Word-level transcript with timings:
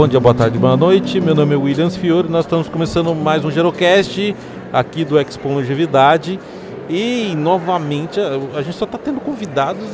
bom 0.00 0.08
dia, 0.08 0.18
boa 0.18 0.34
tarde, 0.34 0.58
boa 0.58 0.78
noite. 0.78 1.20
Meu 1.20 1.34
nome 1.34 1.54
é 1.54 1.58
Williams 1.58 1.94
Fiore. 1.94 2.26
Nós 2.26 2.46
estamos 2.46 2.70
começando 2.70 3.14
mais 3.14 3.44
um 3.44 3.50
Gerocast 3.50 4.34
aqui 4.72 5.04
do 5.04 5.20
Expo 5.20 5.46
Longevidade. 5.50 6.40
E 6.88 7.34
novamente 7.36 8.18
a, 8.18 8.62
gente 8.62 8.78
só 8.78 8.86
está 8.86 8.96
tendo 8.96 9.20
convidados 9.20 9.84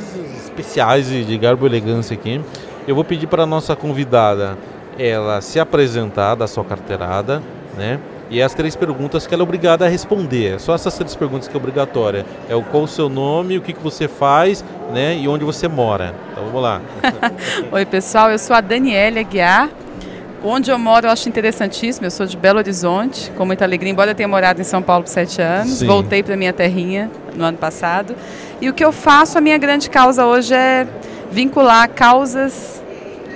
especiais 0.44 1.08
de 1.08 1.36
garbo 1.36 1.66
e 1.66 1.70
elegância 1.70 2.14
aqui. 2.14 2.40
Eu 2.86 2.94
vou 2.94 3.02
pedir 3.02 3.26
para 3.26 3.42
a 3.42 3.46
nossa 3.46 3.74
convidada 3.74 4.56
ela 4.96 5.40
se 5.40 5.58
apresentar 5.58 6.36
da 6.36 6.46
sua 6.46 6.64
carteirada, 6.64 7.42
né? 7.76 7.98
E 8.30 8.40
as 8.40 8.54
três 8.54 8.76
perguntas 8.76 9.26
que 9.26 9.34
ela 9.34 9.42
é 9.42 9.44
obrigada 9.44 9.86
a 9.86 9.88
responder. 9.88 10.60
Só 10.60 10.72
essas 10.76 10.94
três 10.94 11.16
perguntas 11.16 11.48
que 11.48 11.56
é 11.56 11.58
obrigatória. 11.58 12.24
É 12.48 12.54
o 12.54 12.62
qual 12.62 12.84
o 12.84 12.88
seu 12.88 13.08
nome, 13.08 13.58
o 13.58 13.60
que, 13.60 13.72
que 13.72 13.82
você 13.82 14.06
faz, 14.06 14.64
né? 14.94 15.18
E 15.18 15.26
onde 15.26 15.44
você 15.44 15.66
mora. 15.66 16.14
Então 16.30 16.44
vamos 16.44 16.62
lá. 16.62 16.80
Oi 17.72 17.84
pessoal, 17.84 18.30
eu 18.30 18.38
sou 18.38 18.54
a 18.54 18.60
Daniela 18.60 19.18
Aguiar. 19.18 19.68
Onde 20.44 20.70
eu 20.70 20.78
moro 20.78 21.06
eu 21.06 21.10
acho 21.10 21.28
interessantíssimo. 21.28 22.06
Eu 22.06 22.10
sou 22.10 22.26
de 22.26 22.36
Belo 22.36 22.58
Horizonte, 22.58 23.30
com 23.36 23.44
muita 23.44 23.64
alegria, 23.64 23.90
embora 23.90 24.10
eu 24.10 24.14
tenha 24.14 24.28
morado 24.28 24.60
em 24.60 24.64
São 24.64 24.82
Paulo 24.82 25.04
por 25.04 25.10
sete 25.10 25.40
anos. 25.40 25.78
Sim. 25.78 25.86
Voltei 25.86 26.22
para 26.22 26.36
minha 26.36 26.52
terrinha 26.52 27.10
no 27.34 27.44
ano 27.44 27.58
passado. 27.58 28.14
E 28.60 28.68
o 28.68 28.74
que 28.74 28.84
eu 28.84 28.92
faço, 28.92 29.38
a 29.38 29.40
minha 29.40 29.58
grande 29.58 29.90
causa 29.90 30.24
hoje 30.24 30.54
é 30.54 30.86
vincular 31.30 31.88
causas 31.90 32.82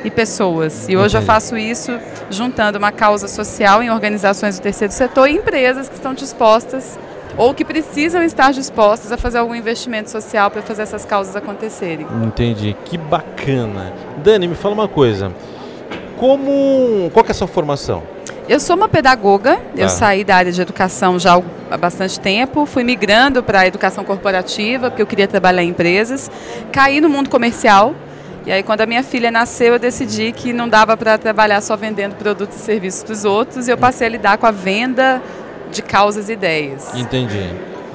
e 0.04 0.10
pessoas. 0.10 0.88
E 0.88 0.96
hoje 0.96 1.16
eu 1.16 1.22
faço 1.22 1.56
isso 1.56 1.98
juntando 2.30 2.78
uma 2.78 2.92
causa 2.92 3.28
social 3.28 3.82
em 3.82 3.90
organizações 3.90 4.58
do 4.58 4.62
terceiro 4.62 4.92
setor 4.92 5.28
e 5.28 5.32
empresas 5.34 5.88
que 5.88 5.94
estão 5.94 6.14
dispostas 6.14 6.98
ou 7.36 7.54
que 7.54 7.64
precisam 7.64 8.22
estar 8.22 8.52
dispostas 8.52 9.12
a 9.12 9.16
fazer 9.16 9.38
algum 9.38 9.54
investimento 9.54 10.10
social 10.10 10.50
para 10.50 10.62
fazer 10.62 10.82
essas 10.82 11.04
causas 11.04 11.36
acontecerem. 11.36 12.06
Entendi. 12.24 12.76
Que 12.84 12.98
bacana. 12.98 13.92
Dani, 14.22 14.48
me 14.48 14.54
fala 14.54 14.74
uma 14.74 14.88
coisa. 14.88 15.32
Como, 16.20 17.10
qual 17.14 17.24
é 17.26 17.30
a 17.30 17.34
sua 17.34 17.48
formação? 17.48 18.02
Eu 18.46 18.60
sou 18.60 18.76
uma 18.76 18.90
pedagoga, 18.90 19.58
eu 19.74 19.86
ah. 19.86 19.88
saí 19.88 20.22
da 20.22 20.36
área 20.36 20.52
de 20.52 20.60
educação 20.60 21.18
já 21.18 21.42
há 21.70 21.78
bastante 21.78 22.20
tempo, 22.20 22.66
fui 22.66 22.84
migrando 22.84 23.42
para 23.42 23.60
a 23.60 23.66
educação 23.66 24.04
corporativa, 24.04 24.90
porque 24.90 25.00
eu 25.00 25.06
queria 25.06 25.26
trabalhar 25.26 25.62
em 25.62 25.70
empresas, 25.70 26.30
caí 26.70 27.00
no 27.00 27.08
mundo 27.08 27.30
comercial, 27.30 27.94
e 28.44 28.52
aí, 28.52 28.62
quando 28.62 28.82
a 28.82 28.86
minha 28.86 29.02
filha 29.02 29.30
nasceu, 29.30 29.74
eu 29.74 29.78
decidi 29.78 30.30
que 30.30 30.52
não 30.52 30.68
dava 30.68 30.94
para 30.94 31.16
trabalhar 31.16 31.62
só 31.62 31.74
vendendo 31.74 32.16
produtos 32.16 32.56
e 32.56 32.60
serviços 32.60 33.02
para 33.02 33.12
os 33.14 33.24
outros, 33.24 33.66
e 33.66 33.70
eu 33.70 33.78
passei 33.78 34.06
a 34.06 34.10
lidar 34.10 34.36
com 34.36 34.44
a 34.44 34.50
venda 34.50 35.22
de 35.72 35.80
causas 35.80 36.28
e 36.28 36.34
ideias. 36.34 36.94
Entendi. 36.94 37.48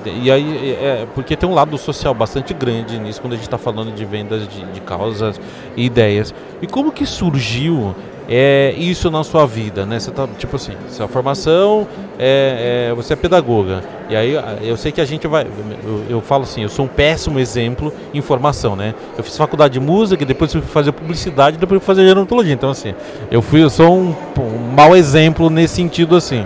E 0.04 0.32
aí, 0.32 0.78
é, 0.82 1.08
porque 1.14 1.36
tem 1.36 1.48
um 1.48 1.54
lado 1.54 1.78
social 1.78 2.14
bastante 2.16 2.56
grande 2.56 2.98
nisso, 2.98 3.22
quando 3.22 3.34
a 3.34 3.36
gente 3.36 3.46
está 3.46 3.58
falando 3.60 3.92
de 3.92 4.04
vendas 4.04 4.48
de, 4.48 4.66
de 4.66 4.82
causas 4.82 5.40
e 5.78 5.86
ideias. 5.86 6.34
E 6.60 6.66
como 6.66 6.92
que 6.92 7.06
surgiu 7.06 7.96
é 8.28 8.74
isso 8.78 9.12
na 9.12 9.24
sua 9.24 9.46
vida, 9.46 9.86
né? 9.86 10.00
Você 10.00 10.12
tá, 10.12 10.28
tipo 10.38 10.56
assim, 10.56 10.74
sua 10.90 11.08
formação 11.08 11.88
é, 12.18 12.90
é, 12.90 12.94
você 12.94 13.14
é 13.14 13.16
pedagoga. 13.16 13.84
E 14.10 14.16
aí 14.16 14.34
eu 14.62 14.78
sei 14.78 14.92
que 14.92 15.02
a 15.02 15.06
gente 15.06 15.28
vai. 15.28 15.46
Eu, 15.84 16.04
eu, 16.10 16.22
falo 16.22 16.44
assim, 16.44 16.64
eu 16.64 16.70
sou 16.70 16.86
um 16.86 16.88
péssimo 16.88 17.40
exemplo 17.40 17.94
em 18.14 18.22
formação, 18.22 18.76
né? 18.76 18.94
Eu 19.18 19.24
fiz 19.24 19.38
faculdade 19.38 19.74
de 19.74 19.80
música, 19.80 20.26
depois 20.26 20.52
fui 20.52 20.62
fazer 20.62 20.92
publicidade, 20.92 21.58
depois 21.58 21.82
fui 21.82 21.86
fazer 21.86 22.08
gerontologia. 22.08 22.54
Então, 22.54 22.70
assim, 22.70 22.94
eu 23.30 23.42
fui, 23.42 23.64
eu 23.64 23.70
sou 23.70 23.96
um, 23.96 24.16
um 24.40 24.74
mau 24.76 24.96
exemplo 24.96 25.50
nesse 25.50 25.76
sentido 25.76 26.16
assim 26.16 26.46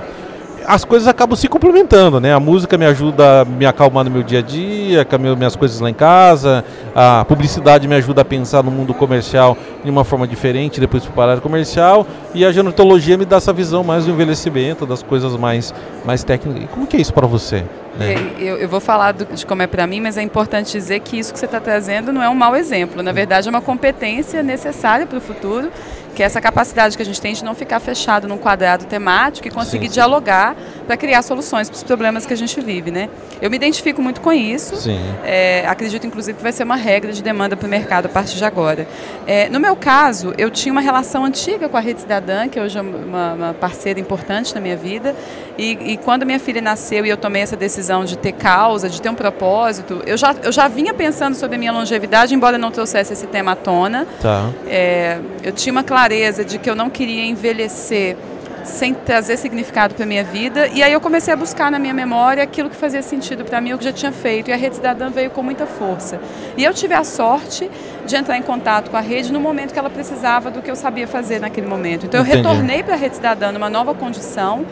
as 0.69 0.85
coisas 0.85 1.07
acabam 1.07 1.35
se 1.35 1.47
complementando, 1.47 2.19
né? 2.19 2.31
A 2.31 2.39
música 2.39 2.77
me 2.77 2.85
ajuda 2.85 3.41
a 3.41 3.45
me 3.45 3.65
acalmar 3.65 4.05
no 4.05 4.11
meu 4.11 4.21
dia 4.21 4.37
a 4.37 4.41
dia, 4.43 5.03
com 5.03 5.17
minhas 5.17 5.55
coisas 5.55 5.79
lá 5.79 5.89
em 5.89 5.95
casa, 5.95 6.63
a 6.93 7.25
publicidade 7.25 7.87
me 7.87 7.95
ajuda 7.95 8.21
a 8.21 8.25
pensar 8.25 8.61
no 8.61 8.69
mundo 8.69 8.93
comercial 8.93 9.57
de 9.83 9.89
uma 9.89 10.03
forma 10.03 10.27
diferente, 10.27 10.79
depois 10.79 11.03
para 11.03 11.19
o 11.19 11.29
área 11.31 11.41
comercial, 11.41 12.05
e 12.35 12.45
a 12.45 12.51
genotologia 12.51 13.17
me 13.17 13.25
dá 13.25 13.37
essa 13.37 13.51
visão 13.51 13.83
mais 13.83 14.05
do 14.05 14.11
envelhecimento, 14.11 14.85
das 14.85 15.01
coisas 15.01 15.35
mais, 15.35 15.73
mais 16.05 16.23
técnicas. 16.23 16.65
E 16.65 16.67
como 16.67 16.85
que 16.85 16.97
é 16.97 17.01
isso 17.01 17.15
para 17.15 17.25
você? 17.25 17.65
Né? 17.97 18.33
Eu, 18.37 18.57
eu, 18.57 18.69
vou 18.69 18.79
falar 18.79 19.13
do, 19.13 19.25
de 19.25 19.43
como 19.47 19.63
é 19.63 19.67
para 19.67 19.87
mim, 19.87 19.99
mas 19.99 20.17
é 20.17 20.21
importante 20.21 20.71
dizer 20.71 20.99
que 20.99 21.17
isso 21.17 21.33
que 21.33 21.39
você 21.39 21.45
está 21.45 21.59
trazendo 21.59 22.13
não 22.13 22.21
é 22.21 22.29
um 22.29 22.35
mau 22.35 22.55
exemplo. 22.55 23.01
Na 23.01 23.11
verdade, 23.11 23.47
é 23.47 23.49
uma 23.49 23.61
competência 23.61 24.43
necessária 24.43 25.07
para 25.07 25.17
o 25.17 25.21
futuro 25.21 25.71
que 26.19 26.23
é 26.23 26.25
essa 26.25 26.41
capacidade 26.41 26.97
que 26.97 27.01
a 27.01 27.05
gente 27.05 27.21
tem 27.21 27.33
de 27.33 27.45
não 27.45 27.55
ficar 27.55 27.79
fechado 27.79 28.27
num 28.27 28.37
quadrado 28.37 28.83
temático 28.83 29.47
e 29.47 29.51
conseguir 29.51 29.85
sim, 29.85 29.87
sim. 29.87 29.93
dialogar 29.93 30.53
para 30.85 30.97
criar 30.97 31.21
soluções 31.21 31.69
para 31.69 31.77
os 31.77 31.83
problemas 31.83 32.25
que 32.25 32.33
a 32.33 32.35
gente 32.35 32.59
vive, 32.59 32.91
né? 32.91 33.07
Eu 33.41 33.49
me 33.49 33.55
identifico 33.55 34.01
muito 34.01 34.19
com 34.19 34.33
isso. 34.33 34.75
É, 35.23 35.63
acredito, 35.65 36.05
inclusive, 36.05 36.35
que 36.35 36.43
vai 36.43 36.51
ser 36.51 36.63
uma 36.63 36.75
regra 36.75 37.13
de 37.13 37.23
demanda 37.23 37.55
para 37.55 37.65
o 37.65 37.69
mercado 37.69 38.07
a 38.07 38.09
partir 38.09 38.35
de 38.35 38.43
agora. 38.43 38.85
É, 39.25 39.47
no 39.47 39.61
meu 39.61 39.77
caso, 39.77 40.33
eu 40.37 40.51
tinha 40.51 40.73
uma 40.73 40.81
relação 40.81 41.23
antiga 41.23 41.69
com 41.69 41.77
a 41.77 41.79
Rede 41.79 42.01
Cidadã, 42.01 42.49
que 42.49 42.59
hoje 42.59 42.77
é 42.77 42.81
uma, 42.81 43.33
uma 43.33 43.53
parceira 43.53 43.97
importante 43.97 44.53
na 44.53 44.59
minha 44.59 44.75
vida. 44.75 45.15
E, 45.57 45.93
e, 45.93 45.97
quando 45.97 46.25
minha 46.25 46.39
filha 46.39 46.61
nasceu 46.61 47.05
e 47.05 47.09
eu 47.09 47.17
tomei 47.17 47.41
essa 47.41 47.55
decisão 47.55 48.03
de 48.03 48.17
ter 48.17 48.33
causa, 48.33 48.89
de 48.89 49.01
ter 49.01 49.09
um 49.09 49.15
propósito, 49.15 50.01
eu 50.05 50.17
já, 50.17 50.35
eu 50.43 50.51
já 50.51 50.67
vinha 50.67 50.93
pensando 50.93 51.35
sobre 51.35 51.55
a 51.55 51.59
minha 51.59 51.71
longevidade, 51.71 52.35
embora 52.35 52.57
não 52.57 52.71
trouxesse 52.71 53.13
esse 53.13 53.27
tema 53.27 53.53
à 53.53 53.55
tona. 53.55 54.05
Tá. 54.21 54.49
É, 54.67 55.19
eu 55.43 55.53
tinha 55.53 55.71
uma 55.71 55.83
clareza 55.83 56.08
de 56.45 56.57
que 56.57 56.69
eu 56.69 56.75
não 56.75 56.89
queria 56.89 57.23
envelhecer 57.23 58.17
sem 58.63 58.93
trazer 58.93 59.37
significado 59.37 59.95
para 59.95 60.05
minha 60.05 60.23
vida. 60.23 60.67
E 60.67 60.81
aí 60.83 60.91
eu 60.91 60.99
comecei 60.99 61.33
a 61.33 61.37
buscar 61.37 61.71
na 61.71 61.79
minha 61.79 61.93
memória 61.93 62.43
aquilo 62.43 62.69
que 62.69 62.75
fazia 62.75 63.01
sentido 63.01 63.45
para 63.45 63.61
mim, 63.61 63.73
o 63.73 63.77
que 63.77 63.83
já 63.83 63.93
tinha 63.93 64.11
feito. 64.11 64.49
E 64.49 64.53
a 64.53 64.55
Rede 64.55 64.75
Cidadã 64.75 65.09
veio 65.09 65.29
com 65.29 65.41
muita 65.41 65.65
força. 65.65 66.19
E 66.57 66.63
eu 66.63 66.73
tive 66.73 66.93
a 66.93 67.03
sorte 67.03 67.69
de 68.05 68.15
entrar 68.15 68.37
em 68.37 68.41
contato 68.41 68.89
com 68.89 68.97
a 68.97 69.01
rede 69.01 69.31
no 69.31 69.39
momento 69.39 69.71
que 69.71 69.79
ela 69.79 69.89
precisava 69.89 70.49
do 70.49 70.61
que 70.61 70.69
eu 70.69 70.75
sabia 70.75 71.07
fazer 71.07 71.39
naquele 71.39 71.67
momento. 71.67 72.05
Então 72.05 72.19
eu 72.19 72.25
Entendi. 72.25 72.37
retornei 72.37 72.83
para 72.83 72.95
a 72.95 72.97
Rede 72.97 73.15
Cidadã 73.15 73.51
numa 73.51 73.69
nova 73.69 73.93
condição. 73.93 74.65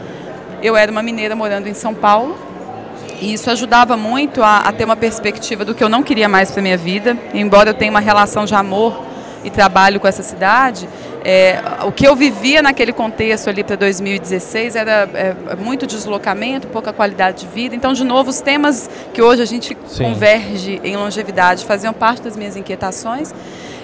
Eu 0.62 0.76
era 0.76 0.92
uma 0.92 1.04
mineira 1.04 1.36
morando 1.36 1.68
em 1.68 1.74
São 1.74 1.94
Paulo. 1.94 2.38
E 3.20 3.34
isso 3.34 3.50
ajudava 3.50 3.98
muito 3.98 4.44
a, 4.44 4.60
a 4.60 4.72
ter 4.72 4.86
uma 4.86 4.96
perspectiva 4.96 5.66
do 5.66 5.74
que 5.74 5.84
eu 5.84 5.90
não 5.90 6.04
queria 6.04 6.30
mais 6.30 6.52
para 6.52 6.62
minha 6.62 6.78
vida. 6.78 7.18
Embora 7.34 7.72
eu 7.72 7.74
tenha 7.74 7.90
uma 7.90 8.00
relação 8.00 8.46
de 8.46 8.54
amor 8.54 9.06
e 9.44 9.50
trabalho 9.50 10.00
com 10.00 10.08
essa 10.08 10.22
cidade, 10.24 10.88
é, 11.30 11.60
o 11.86 11.92
que 11.92 12.08
eu 12.08 12.16
vivia 12.16 12.62
naquele 12.62 12.94
contexto 12.94 13.50
ali 13.50 13.62
para 13.62 13.76
2016 13.76 14.78
era 14.78 15.10
é, 15.14 15.56
muito 15.58 15.86
deslocamento, 15.86 16.70
pouca 16.70 16.94
qualidade 16.94 17.42
de 17.42 17.48
vida. 17.48 17.76
Então, 17.76 17.92
de 17.92 18.06
novo, 18.06 18.30
os 18.30 18.40
temas 18.40 18.90
que 19.14 19.22
hoje 19.22 19.42
a 19.42 19.46
gente 19.46 19.78
Sim. 19.88 20.06
converge 20.06 20.80
em 20.86 20.96
longevidade 20.96 21.66
faziam 21.66 21.92
parte 21.92 22.22
das 22.22 22.38
minhas 22.38 22.56
inquietações. 22.56 23.34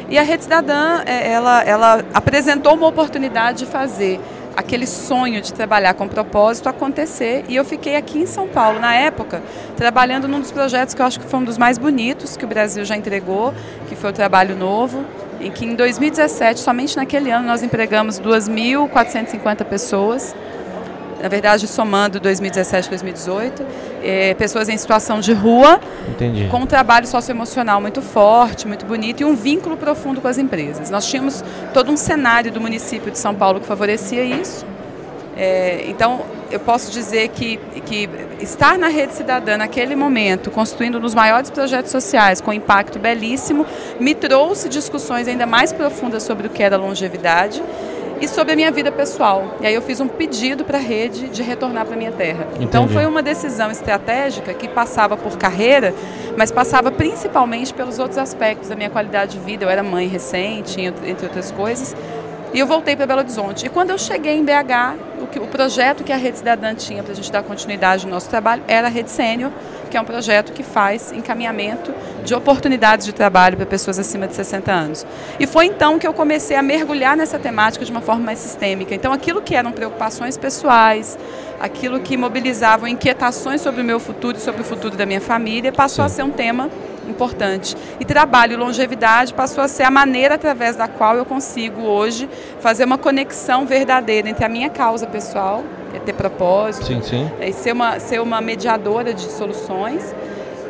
E 0.08 0.18
a 0.18 0.22
Rede 0.22 0.44
Cidadã, 0.44 1.02
é, 1.06 1.34
ela, 1.34 1.62
ela 1.64 2.06
apresentou 2.14 2.76
uma 2.76 2.88
oportunidade 2.88 3.58
de 3.58 3.66
fazer 3.66 4.22
aquele 4.56 4.88
sonho 4.88 5.42
de 5.42 5.52
trabalhar 5.52 5.96
com 5.96 6.08
propósito 6.08 6.70
acontecer 6.70 7.44
e 7.50 7.58
eu 7.58 7.66
fiquei 7.66 7.98
aqui 7.98 8.20
em 8.20 8.26
São 8.26 8.48
Paulo 8.48 8.80
na 8.80 8.96
época 8.96 9.42
trabalhando 9.76 10.28
num 10.28 10.40
dos 10.40 10.52
projetos 10.52 10.94
que 10.94 11.02
eu 11.02 11.06
acho 11.08 11.20
que 11.20 11.26
foi 11.26 11.40
um 11.40 11.44
dos 11.44 11.58
mais 11.58 11.80
bonitos 11.80 12.38
que 12.38 12.46
o 12.46 12.48
Brasil 12.48 12.86
já 12.86 12.96
entregou 12.96 13.52
que 13.90 13.96
foi 13.96 14.12
o 14.12 14.14
Trabalho 14.14 14.56
Novo 14.56 15.04
em 15.44 15.52
que 15.52 15.66
em 15.66 15.76
2017, 15.76 16.60
somente 16.60 16.96
naquele 16.96 17.30
ano, 17.30 17.46
nós 17.46 17.62
empregamos 17.62 18.20
2.450 18.20 19.66
pessoas, 19.66 20.34
na 21.22 21.30
verdade, 21.30 21.68
somando 21.68 22.20
2017 22.20 22.88
e 22.88 22.90
2018, 22.90 23.66
é, 24.04 24.34
pessoas 24.34 24.68
em 24.68 24.78
situação 24.78 25.20
de 25.20 25.32
rua, 25.34 25.80
Entendi. 26.10 26.48
com 26.50 26.58
um 26.58 26.66
trabalho 26.66 27.08
socioemocional 27.08 27.80
muito 27.80 28.02
forte, 28.02 28.68
muito 28.68 28.86
bonito 28.86 29.22
e 29.22 29.26
um 29.26 29.36
vínculo 29.36 29.78
profundo 29.78 30.20
com 30.20 30.28
as 30.28 30.38
empresas. 30.38 30.90
Nós 30.90 31.06
tínhamos 31.06 31.44
todo 31.74 31.92
um 31.92 31.98
cenário 31.98 32.52
do 32.52 32.60
município 32.60 33.12
de 33.12 33.18
São 33.18 33.34
Paulo 33.34 33.62
que 33.62 33.66
favorecia 33.66 34.24
isso. 34.24 34.66
É, 35.36 35.86
então, 35.88 36.22
eu 36.52 36.60
posso 36.60 36.92
dizer 36.92 37.30
que, 37.30 37.58
que 37.86 38.10
estar 38.40 38.78
na 38.78 38.88
rede 38.88 39.14
cidadã 39.14 39.58
naquele 39.58 39.96
momento, 39.96 40.52
construindo 40.52 40.98
um 40.98 41.02
dos 41.02 41.16
maiores 41.16 41.50
projetos 41.50 41.92
sociais 41.92 42.40
com 42.40 42.54
impacto 42.54 43.00
belíssimo, 43.00 43.66
me 44.00 44.14
trouxe 44.14 44.70
discussões 44.70 45.28
ainda 45.28 45.46
mais 45.46 45.74
profundas 45.74 46.24
sobre 46.24 46.48
o 46.48 46.50
que 46.50 46.62
era 46.62 46.78
longevidade 46.78 47.62
e 48.22 48.28
sobre 48.28 48.54
a 48.54 48.56
minha 48.56 48.72
vida 48.72 48.92
pessoal. 48.92 49.58
E 49.60 49.68
aí 49.68 49.74
eu 49.74 49.82
fiz 49.82 50.00
um 50.00 50.08
pedido 50.08 50.64
para 50.64 50.78
a 50.78 50.82
rede 50.82 51.28
de 51.30 51.42
retornar 51.42 51.86
para 51.86 51.98
minha 51.98 52.12
terra. 52.12 52.46
Entendi. 52.52 52.66
Então 52.66 52.88
foi 52.88 53.06
uma 53.06 53.22
decisão 53.22 53.70
estratégica 53.70 54.54
que 54.54 54.68
passava 54.68 55.18
por 55.18 55.38
carreira, 55.38 55.94
mas 56.38 56.52
passava 56.52 56.92
principalmente 56.92 57.74
pelos 57.74 58.00
outros 58.00 58.18
aspectos 58.18 58.70
da 58.70 58.76
minha 58.76 58.90
qualidade 58.90 59.38
de 59.38 59.40
vida. 59.40 59.66
Eu 59.66 59.70
era 59.70 59.84
mãe 59.84 60.08
recente, 60.08 60.80
entre 60.80 61.26
outras 61.26 61.52
coisas. 61.52 61.96
E 62.54 62.60
eu 62.60 62.68
voltei 62.68 62.96
para 62.96 63.08
Belo 63.08 63.22
Horizonte. 63.22 63.66
E 63.66 63.70
quando 63.70 63.90
eu 63.90 63.98
cheguei 63.98 64.38
em 64.38 64.46
BH, 64.46 65.22
o, 65.24 65.26
que, 65.26 65.40
o 65.40 65.48
projeto 65.48 66.04
que 66.04 66.14
a 66.14 66.18
Rede 66.18 66.38
Cidadã 66.38 66.76
tinha 66.76 67.02
para 67.02 67.12
a 67.12 67.16
gente 67.16 67.32
dar 67.32 67.42
continuidade 67.42 68.06
no 68.06 68.12
nosso 68.12 68.30
trabalho 68.30 68.62
era 68.68 68.86
a 68.86 68.90
Rede 68.92 69.10
Sênior, 69.10 69.52
que 69.90 69.98
é 69.98 70.02
um 70.02 70.06
projeto 70.06 70.54
que 70.54 70.62
faz 70.62 71.12
encaminhamento 71.12 71.92
de 72.24 72.36
oportunidades 72.36 73.08
de 73.08 73.12
trabalho 73.12 73.58
para 73.58 73.66
pessoas 73.66 73.98
acima 73.98 74.28
de 74.28 74.36
60 74.36 74.72
anos. 74.72 75.04
E 75.40 75.48
foi 75.48 75.66
então 75.66 75.98
que 75.98 76.06
eu 76.06 76.14
comecei 76.14 76.56
a 76.56 76.62
mergulhar 76.62 77.18
nessa 77.18 77.40
temática 77.40 77.84
de 77.84 77.92
uma 77.92 78.02
forma 78.02 78.24
mais 78.24 78.38
sistêmica. 78.38 78.94
Então, 78.94 79.12
aquilo 79.12 79.42
que 79.42 79.56
eram 79.56 79.72
preocupações 79.72 80.38
pessoais, 80.38 81.18
aquilo 81.60 82.00
que 82.02 82.16
mobilizavam 82.16 82.88
inquietações 82.88 83.62
sobre 83.62 83.82
o 83.82 83.84
meu 83.84 84.00
futuro 84.00 84.38
e 84.38 84.40
sobre 84.40 84.62
o 84.62 84.64
futuro 84.64 84.96
da 84.96 85.08
minha 85.08 85.22
família, 85.22 85.72
passou 85.72 86.06
a 86.06 86.10
ser 86.10 86.22
um 86.22 86.30
tema 86.30 86.70
importante. 87.08 87.76
E 88.00 88.06
trabalho 88.06 88.54
e 88.54 88.56
longevidade 88.56 89.34
passou 89.34 89.64
a 89.64 89.68
ser 89.68 89.84
a 89.84 89.92
maneira 89.92 90.36
através 90.36 90.76
da 90.76 90.88
qual 90.88 91.16
eu 91.16 91.26
consigo 91.26 91.82
hoje 91.82 92.30
fazer 92.60 92.86
uma 92.86 92.98
conexão 92.98 93.66
verdadeira 93.66 94.30
entre 94.30 94.44
a 94.44 94.50
minha 94.50 94.70
causa 94.70 95.06
pessoal, 95.08 95.64
é 95.94 96.00
ter 96.00 96.14
propósito, 96.14 96.86
sim, 96.86 97.02
sim. 97.02 97.32
É 97.40 97.52
ser, 97.52 97.72
uma, 97.72 98.00
ser 98.00 98.20
uma 98.22 98.42
mediadora 98.42 99.14
de 99.14 99.24
soluções 99.32 100.14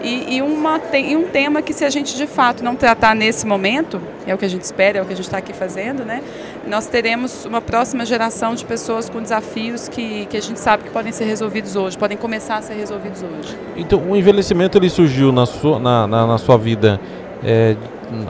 e, 0.04 0.36
e, 0.36 0.42
uma, 0.42 0.80
e 0.94 1.16
um 1.16 1.24
tema 1.24 1.62
que 1.62 1.74
se 1.74 1.86
a 1.86 1.90
gente 1.90 2.16
de 2.16 2.28
fato 2.28 2.64
não 2.64 2.76
tratar 2.76 3.16
nesse 3.16 3.48
momento, 3.48 4.02
é 4.28 4.34
o 4.34 4.38
que 4.38 4.46
a 4.46 4.50
gente 4.50 4.64
espera, 4.64 5.00
é 5.00 5.02
o 5.02 5.06
que 5.06 5.14
a 5.14 5.16
gente 5.16 5.26
está 5.26 5.38
aqui 5.38 5.54
fazendo, 5.54 6.04
né? 6.04 6.22
Nós 6.68 6.88
teremos 6.88 7.46
uma 7.46 7.62
próxima 7.62 8.06
geração 8.06 8.54
de 8.54 8.66
pessoas 8.66 9.10
com 9.10 9.22
desafios 9.22 9.88
que, 9.88 10.26
que 10.26 10.38
a 10.38 10.42
gente 10.42 10.60
sabe 10.60 10.84
que 10.84 10.90
podem 10.90 11.12
ser 11.12 11.26
resolvidos 11.26 11.76
hoje, 11.76 11.98
podem 11.98 12.18
começar 12.18 12.58
a 12.58 12.62
ser 12.62 12.74
resolvidos 12.74 13.24
hoje. 13.24 13.58
Então, 13.76 14.02
o 14.10 14.16
envelhecimento 14.16 14.78
ele 14.78 14.90
surgiu 14.90 15.32
na 15.32 15.46
sua, 15.46 15.80
na, 15.80 16.06
na, 16.06 16.28
na 16.28 16.38
sua 16.38 16.58
vida 16.58 17.00
é, 17.44 17.76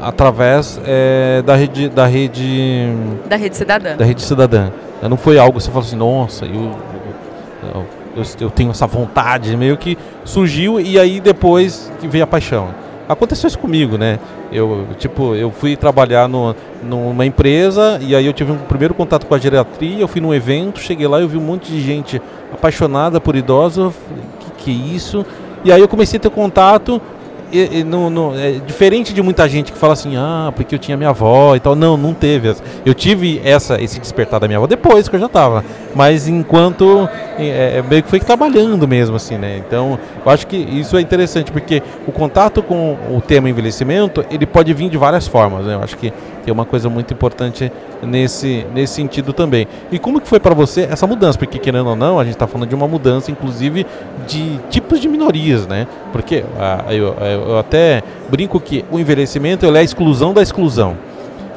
através 0.02 0.80
é, 0.86 1.42
da 1.44 1.56
rede 1.56 1.90
da 1.90 2.06
rede 2.06 2.88
da 3.28 3.36
rede 3.36 3.58
cidadã. 3.58 3.98
Da 3.98 4.06
rede 4.06 4.22
cidadã. 4.22 4.72
Não 5.02 5.18
foi 5.18 5.38
algo 5.38 5.58
que 5.58 5.64
você 5.64 5.70
falou 5.70 5.86
assim, 5.86 5.98
nossa, 5.98 6.46
eu, 6.46 6.54
eu 6.54 7.04
eu, 7.74 7.86
eu 8.40 8.50
tenho 8.50 8.72
essa 8.72 8.88
vontade, 8.88 9.56
meio 9.58 9.78
que 9.78 9.98
surgiu 10.24 10.80
e 10.80 11.00
aí 11.00 11.20
depois 11.20 11.92
veio 12.02 12.24
a 12.24 12.28
paixão. 12.28 12.70
Aconteceu 13.08 13.48
isso 13.48 13.60
comigo, 13.60 13.98
né? 13.98 14.20
Eu, 14.52 14.88
tipo, 14.98 15.36
eu 15.36 15.52
fui 15.52 15.76
trabalhar 15.76 16.30
no, 16.30 16.56
numa 16.82 17.26
empresa 17.26 18.00
e 18.02 18.16
aí 18.16 18.26
eu 18.26 18.34
tive 18.34 18.52
um 18.52 18.58
primeiro 18.58 18.94
contato 18.94 19.26
com 19.26 19.36
a 19.36 19.38
geriatria, 19.38 20.00
eu 20.00 20.08
fui 20.08 20.22
num 20.22 20.34
evento, 20.34 20.80
cheguei 20.80 21.08
lá 21.08 21.20
e 21.20 21.24
eu 21.24 21.28
vi 21.28 21.38
um 21.38 21.42
monte 21.42 21.72
de 21.72 21.82
gente 21.82 22.22
apaixonada 22.54 23.20
por 23.20 23.36
idosos, 23.36 23.94
que 24.40 24.64
que 24.64 24.72
é 24.72 24.96
isso? 24.96 25.26
E 25.66 25.72
aí 25.72 25.82
eu 25.82 25.88
comecei 25.88 26.18
a 26.18 26.20
ter 26.20 26.30
contato 26.30 27.02
e, 27.54 27.82
e, 27.82 27.86
é 28.40 28.60
diferente 28.66 29.14
de 29.14 29.22
muita 29.22 29.48
gente 29.48 29.72
que 29.72 29.78
fala 29.78 29.94
assim, 29.94 30.16
ah, 30.18 30.52
porque 30.56 30.74
eu 30.74 30.80
tinha 30.80 30.98
minha 30.98 31.12
avó 31.12 31.56
e 31.56 31.60
tal. 31.60 31.76
Não, 31.76 31.96
não 31.96 32.14
teve. 32.14 32.54
Eu 32.86 32.94
tive 32.94 33.40
essa, 33.44 33.82
esse 33.82 34.00
despertar 34.00 34.40
da 34.40 34.48
minha 34.48 34.58
avó 34.58 34.66
depois 34.66 35.08
que 35.08 35.16
eu 35.16 35.20
já 35.20 35.28
estava. 35.28 35.64
Mas 35.96 36.28
enquanto 36.28 37.08
é, 37.38 37.78
é, 37.78 37.84
meio 37.88 38.02
que 38.02 38.10
foi 38.10 38.20
trabalhando 38.20 38.88
mesmo, 38.88 39.16
assim, 39.16 39.38
né? 39.38 39.62
Então, 39.66 40.00
eu 40.26 40.32
acho 40.32 40.48
que 40.48 40.58
isso 40.58 40.98
é 40.98 41.02
interessante, 41.02 41.52
porque 41.52 41.82
o 42.08 42.12
contato 42.12 42.64
com 42.64 42.98
o 43.12 43.22
tema 43.22 43.50
envelhecimento, 43.50 44.26
ele 44.32 44.46
pode 44.46 44.74
vir 44.74 44.90
de 44.90 44.98
várias 44.98 45.28
formas, 45.28 45.66
né? 45.66 45.76
Eu 45.76 45.84
acho 45.84 45.98
que 45.98 46.12
tem 46.44 46.54
uma 46.54 46.66
coisa 46.66 46.90
muito 46.90 47.14
importante 47.14 47.72
nesse, 48.02 48.66
nesse 48.74 48.94
sentido 48.94 49.34
também. 49.34 49.68
E 49.92 49.98
como 49.98 50.20
que 50.20 50.28
foi 50.28 50.40
para 50.40 50.54
você 50.54 50.82
essa 50.82 51.08
mudança? 51.08 51.38
Porque 51.38 51.58
querendo 51.58 51.88
ou 51.88 51.96
não, 51.96 52.20
a 52.20 52.24
gente 52.24 52.34
está 52.34 52.48
falando 52.48 52.70
de 52.70 52.76
uma 52.76 52.88
mudança, 52.88 53.32
inclusive, 53.32 53.86
de 54.28 54.60
tipos 54.70 55.00
de 55.00 55.08
minorias, 55.08 55.66
né? 55.68 55.88
Porque 56.12 56.44
ah, 56.60 56.86
eu, 56.94 57.16
eu 57.20 57.58
até 57.58 58.04
brinco 58.30 58.60
que 58.60 58.84
o 58.92 59.00
envelhecimento 59.00 59.66
é 59.66 59.80
a 59.80 59.84
exclusão 59.84 60.34
da 60.34 60.42
exclusão. 60.42 60.98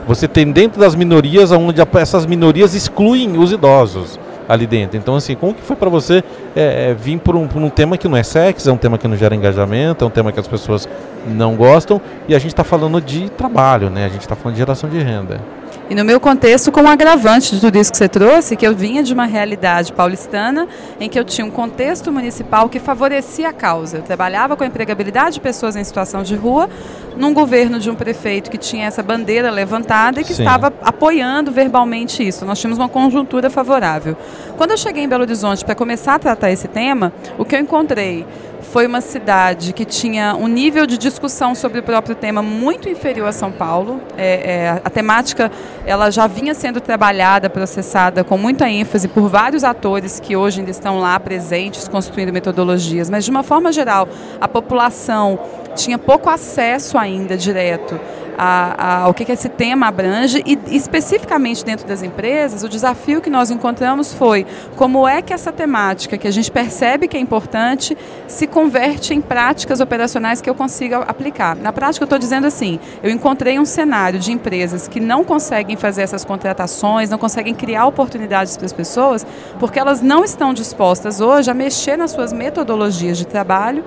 Você 0.06 0.28
tem 0.28 0.50
dentro 0.52 0.80
das 0.80 0.94
minorias 0.94 1.50
onde 1.50 1.80
essas 1.94 2.26
minorias 2.26 2.74
excluem 2.74 3.36
os 3.36 3.50
idosos 3.50 4.18
ali 4.48 4.66
dentro. 4.66 4.96
Então, 4.96 5.16
assim, 5.16 5.34
como 5.34 5.54
que 5.54 5.62
foi 5.62 5.76
para 5.76 5.88
você 5.88 6.22
é, 6.54 6.90
é, 6.90 6.94
vir 6.94 7.18
por 7.18 7.36
um, 7.36 7.46
por 7.46 7.60
um 7.60 7.68
tema 7.68 7.96
que 7.96 8.08
não 8.08 8.16
é 8.16 8.22
sexo, 8.22 8.68
é 8.68 8.72
um 8.72 8.76
tema 8.76 8.98
que 8.98 9.06
não 9.08 9.16
gera 9.16 9.34
engajamento, 9.34 10.04
é 10.04 10.06
um 10.06 10.10
tema 10.10 10.32
que 10.32 10.40
as 10.40 10.48
pessoas 10.48 10.88
não 11.26 11.56
gostam, 11.56 12.00
e 12.28 12.34
a 12.34 12.38
gente 12.38 12.52
está 12.52 12.64
falando 12.64 13.00
de 13.00 13.28
trabalho, 13.30 13.90
né? 13.90 14.04
A 14.04 14.08
gente 14.08 14.20
está 14.20 14.36
falando 14.36 14.54
de 14.54 14.58
geração 14.58 14.88
de 14.88 14.98
renda. 14.98 15.40
E 15.88 15.94
no 15.94 16.04
meu 16.04 16.18
contexto, 16.18 16.72
com 16.72 16.82
um 16.82 16.88
agravante 16.88 17.54
de 17.54 17.60
tudo 17.60 17.78
isso 17.78 17.92
que 17.92 17.98
você 17.98 18.08
trouxe, 18.08 18.56
que 18.56 18.66
eu 18.66 18.74
vinha 18.74 19.04
de 19.04 19.14
uma 19.14 19.24
realidade 19.24 19.92
paulistana 19.92 20.66
em 20.98 21.08
que 21.08 21.16
eu 21.16 21.24
tinha 21.24 21.46
um 21.46 21.50
contexto 21.50 22.10
municipal 22.10 22.68
que 22.68 22.80
favorecia 22.80 23.50
a 23.50 23.52
causa. 23.52 23.98
Eu 23.98 24.02
trabalhava 24.02 24.56
com 24.56 24.64
a 24.64 24.66
empregabilidade 24.66 25.34
de 25.34 25.40
pessoas 25.40 25.76
em 25.76 25.84
situação 25.84 26.24
de 26.24 26.34
rua, 26.34 26.68
num 27.16 27.32
governo 27.32 27.78
de 27.78 27.88
um 27.88 27.94
prefeito 27.94 28.50
que 28.50 28.58
tinha 28.58 28.84
essa 28.84 29.00
bandeira 29.00 29.48
levantada 29.48 30.20
e 30.20 30.24
que 30.24 30.34
Sim. 30.34 30.42
estava 30.42 30.72
apoiando 30.82 31.52
verbalmente 31.52 32.26
isso. 32.26 32.44
Nós 32.44 32.58
tínhamos 32.58 32.78
uma 32.78 32.88
conjuntura 32.88 33.48
favorável. 33.48 34.16
Quando 34.56 34.72
eu 34.72 34.76
cheguei 34.76 35.04
em 35.04 35.08
Belo 35.08 35.22
Horizonte 35.22 35.64
para 35.64 35.76
começar 35.76 36.16
a 36.16 36.18
tratar 36.18 36.50
esse 36.50 36.66
tema, 36.66 37.12
o 37.38 37.44
que 37.44 37.54
eu 37.54 37.60
encontrei 37.60 38.26
foi 38.62 38.86
uma 38.86 39.00
cidade 39.00 39.72
que 39.72 39.84
tinha 39.84 40.34
um 40.34 40.46
nível 40.46 40.86
de 40.86 40.98
discussão 40.98 41.54
sobre 41.54 41.80
o 41.80 41.82
próprio 41.82 42.14
tema 42.14 42.42
muito 42.42 42.88
inferior 42.88 43.28
a 43.28 43.32
São 43.32 43.50
Paulo. 43.52 44.00
É, 44.16 44.52
é, 44.52 44.80
a 44.84 44.90
temática 44.90 45.50
ela 45.84 46.10
já 46.10 46.26
vinha 46.26 46.54
sendo 46.54 46.80
trabalhada, 46.80 47.48
processada 47.48 48.24
com 48.24 48.36
muita 48.36 48.68
ênfase 48.68 49.08
por 49.08 49.28
vários 49.28 49.64
atores 49.64 50.20
que 50.20 50.36
hoje 50.36 50.60
ainda 50.60 50.70
estão 50.70 50.98
lá 50.98 51.18
presentes, 51.18 51.88
construindo 51.88 52.32
metodologias. 52.32 53.08
Mas, 53.08 53.24
de 53.24 53.30
uma 53.30 53.42
forma 53.42 53.72
geral, 53.72 54.08
a 54.40 54.48
população 54.48 55.38
tinha 55.76 55.98
pouco 55.98 56.28
acesso 56.28 56.98
ainda 56.98 57.36
direto 57.36 58.00
a, 58.36 58.74
a, 58.76 58.98
ao 59.02 59.14
que, 59.14 59.24
que 59.24 59.32
esse 59.32 59.48
tema 59.48 59.86
abrange 59.86 60.42
e 60.44 60.58
especificamente 60.76 61.64
dentro 61.64 61.86
das 61.86 62.02
empresas, 62.02 62.62
o 62.62 62.68
desafio 62.68 63.20
que 63.20 63.30
nós 63.30 63.50
encontramos 63.50 64.12
foi 64.12 64.46
como 64.76 65.08
é 65.08 65.22
que 65.22 65.32
essa 65.32 65.52
temática 65.52 66.18
que 66.18 66.28
a 66.28 66.30
gente 66.30 66.50
percebe 66.50 67.08
que 67.08 67.16
é 67.16 67.20
importante 67.20 67.96
se 68.26 68.46
converte 68.46 69.14
em 69.14 69.20
práticas 69.20 69.80
operacionais 69.80 70.40
que 70.40 70.50
eu 70.50 70.54
consiga 70.54 70.98
aplicar. 70.98 71.56
Na 71.56 71.72
prática, 71.72 72.02
eu 72.02 72.06
estou 72.06 72.18
dizendo 72.18 72.46
assim, 72.46 72.78
eu 73.02 73.10
encontrei 73.10 73.58
um 73.58 73.64
cenário 73.64 74.18
de 74.18 74.32
empresas 74.32 74.86
que 74.86 75.00
não 75.00 75.24
conseguem 75.24 75.76
fazer 75.76 76.02
essas 76.02 76.24
contratações, 76.24 77.08
não 77.08 77.18
conseguem 77.18 77.54
criar 77.54 77.86
oportunidades 77.86 78.56
para 78.56 78.66
as 78.66 78.72
pessoas, 78.72 79.26
porque 79.58 79.78
elas 79.78 80.02
não 80.02 80.24
estão 80.24 80.52
dispostas 80.52 81.20
hoje 81.20 81.50
a 81.50 81.54
mexer 81.54 81.96
nas 81.96 82.10
suas 82.10 82.32
metodologias 82.32 83.16
de 83.16 83.26
trabalho 83.26 83.84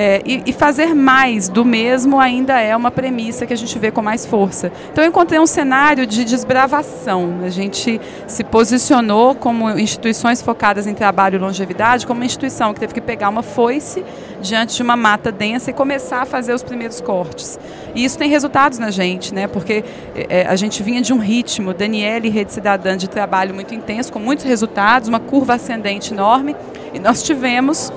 é, 0.00 0.22
e, 0.24 0.44
e, 0.46 0.52
fazer 0.52 0.94
mais 0.94 1.48
do 1.48 1.64
mesmo 1.64 2.20
ainda 2.20 2.60
é 2.60 2.76
uma 2.76 2.88
premissa 2.88 3.44
que 3.44 3.52
a 3.52 3.56
gente 3.56 3.76
vê 3.80 3.90
com 3.90 4.00
mais 4.00 4.24
força. 4.24 4.70
Então 4.92 5.02
eu 5.02 5.08
encontrei 5.08 5.40
um 5.40 5.46
cenário 5.46 6.06
de 6.06 6.24
desbravação. 6.24 7.40
A 7.42 7.48
gente 7.48 8.00
se 8.28 8.44
posicionou 8.44 9.34
como 9.34 9.68
instituições 9.76 10.40
focadas 10.40 10.86
em 10.86 10.94
trabalho 10.94 11.34
e 11.34 11.38
longevidade, 11.40 12.06
como 12.06 12.20
uma 12.20 12.26
instituição 12.26 12.72
que 12.72 12.78
teve 12.78 12.94
que 12.94 13.00
pegar 13.00 13.28
uma 13.28 13.42
foice 13.42 14.04
diante 14.40 14.76
de 14.76 14.82
uma 14.84 14.94
mata 14.94 15.32
densa 15.32 15.70
e 15.70 15.74
começar 15.74 16.22
a 16.22 16.24
fazer 16.24 16.54
os 16.54 16.62
primeiros 16.62 17.00
cortes. 17.00 17.58
E 17.92 18.04
isso 18.04 18.16
tem 18.16 18.30
resultados 18.30 18.78
na 18.78 18.92
gente, 18.92 19.34
né? 19.34 19.48
Porque 19.48 19.84
é, 20.14 20.46
a 20.46 20.54
gente 20.54 20.80
vinha 20.80 21.02
de 21.02 21.12
um 21.12 21.18
ritmo, 21.18 21.74
Daniele 21.74 22.28
Rede 22.28 22.52
Cidadã, 22.52 22.96
de 22.96 23.10
trabalho 23.10 23.52
muito 23.52 23.74
intenso, 23.74 24.12
com 24.12 24.20
muitos 24.20 24.44
resultados, 24.44 25.08
uma 25.08 25.18
curva 25.18 25.54
ascendente 25.54 26.14
enorme, 26.14 26.54
e 26.94 27.00
nós 27.00 27.20
tivemos 27.20 27.92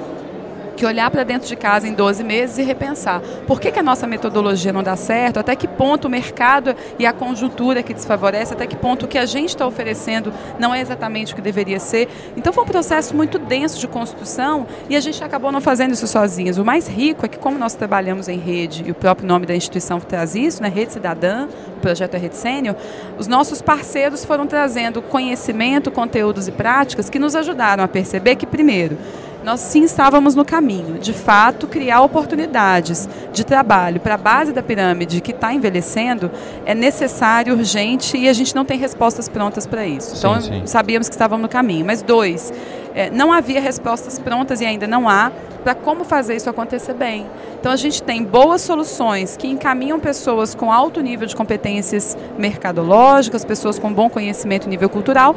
que 0.82 0.86
olhar 0.88 1.12
para 1.12 1.24
dentro 1.24 1.48
de 1.48 1.56
casa 1.56 1.88
em 1.88 1.94
12 1.94 2.24
meses 2.24 2.58
e 2.58 2.64
repensar 2.64 3.22
por 3.46 3.62
que, 3.62 3.72
que 3.72 3.78
a 3.78 3.84
nossa 3.84 4.08
metodologia 4.08 4.74
não 4.74 4.82
dá 4.82 4.96
certo, 4.96 5.40
até 5.40 5.56
que 5.56 5.68
ponto 5.68 6.06
o 6.06 6.10
mercado 6.10 6.76
e 6.98 7.06
a 7.06 7.14
conjuntura 7.14 7.84
que 7.84 7.94
desfavorece, 7.94 8.56
até 8.56 8.66
que 8.66 8.76
ponto 8.76 9.06
o 9.06 9.08
que 9.08 9.20
a 9.20 9.28
gente 9.28 9.50
está 9.50 9.68
oferecendo 9.68 10.34
não 10.58 10.74
é 10.74 10.82
exatamente 10.82 11.34
o 11.34 11.36
que 11.36 11.42
deveria 11.42 11.80
ser. 11.80 12.10
Então 12.36 12.52
foi 12.52 12.64
um 12.64 12.68
processo 12.68 13.16
muito 13.16 13.38
denso 13.38 13.80
de 13.80 13.88
construção 13.88 14.66
e 14.90 14.96
a 14.96 15.00
gente 15.00 15.24
acabou 15.24 15.52
não 15.52 15.62
fazendo 15.62 15.92
isso 15.92 16.08
sozinhos. 16.08 16.58
O 16.58 16.66
mais 16.66 16.88
rico 16.88 17.28
é 17.28 17.30
que 17.30 17.38
como 17.38 17.60
nós 17.60 17.76
trabalhamos 17.76 18.28
em 18.28 18.40
rede, 18.40 18.84
e 18.88 18.90
o 18.90 18.96
próprio 18.96 19.28
nome 19.28 19.46
da 19.46 19.56
instituição 19.56 20.00
traz 20.00 20.34
isso, 20.34 20.64
né, 20.64 20.68
Rede 20.68 20.94
Cidadã, 20.94 21.48
o 21.78 21.80
projeto 21.80 22.16
é 22.16 22.18
Rede 22.18 22.38
Sênior, 22.38 22.76
os 23.20 23.28
nossos 23.28 23.62
parceiros 23.62 24.26
foram 24.26 24.48
trazendo 24.48 25.00
conhecimento, 25.00 25.92
conteúdos 25.92 26.48
e 26.48 26.52
práticas 26.52 27.08
que 27.08 27.20
nos 27.20 27.36
ajudaram 27.36 27.84
a 27.84 27.88
perceber 27.88 28.36
que, 28.36 28.48
primeiro, 28.48 28.98
nós 29.44 29.60
sim 29.60 29.84
estávamos 29.84 30.36
no 30.36 30.46
caminho. 30.46 31.00
De 31.00 31.14
fato, 31.14 31.68
criar 31.68 32.02
oportunidades 32.02 33.10
de 33.32 33.44
trabalho 33.44 34.00
para 34.00 34.16
a 34.16 34.18
base 34.18 34.54
da 34.54 34.62
pirâmide 34.62 35.22
que 35.22 35.32
está 35.32 35.54
envelhecendo 35.54 36.32
é 36.66 36.76
necessário, 36.76 37.56
urgente 37.56 38.18
e 38.18 38.30
a 38.30 38.34
gente 38.34 38.56
não 38.56 38.66
tem 38.66 38.78
respostas 38.78 39.28
prontas 39.28 39.66
para 39.66 39.86
isso. 39.86 40.16
Então, 40.18 40.40
sim, 40.40 40.52
sim. 40.52 40.68
sabíamos 40.68 41.10
que 41.10 41.16
estávamos 41.16 41.42
no 41.42 41.50
caminho. 41.50 41.86
Mas, 41.86 42.02
dois, 42.02 42.54
é, 42.94 43.10
não 43.10 43.32
havia 43.32 43.62
respostas 43.62 44.20
prontas 44.20 44.62
e 44.62 44.66
ainda 44.66 44.88
não 44.88 45.10
há 45.10 45.32
para 45.64 45.76
como 45.76 46.04
fazer 46.04 46.36
isso 46.36 46.50
acontecer 46.50 46.94
bem. 46.94 47.26
Então, 47.60 47.72
a 47.72 47.76
gente 47.76 48.02
tem 48.02 48.24
boas 48.24 48.62
soluções 48.62 49.38
que 49.38 49.48
encaminham 49.48 50.00
pessoas 50.00 50.56
com 50.56 50.72
alto 50.72 51.00
nível 51.02 51.28
de 51.28 51.36
competências 51.36 52.18
mercadológicas, 52.38 53.46
pessoas 53.46 53.78
com 53.78 53.94
bom 53.94 54.10
conhecimento 54.10 54.68
nível 54.68 54.90
cultural, 54.90 55.36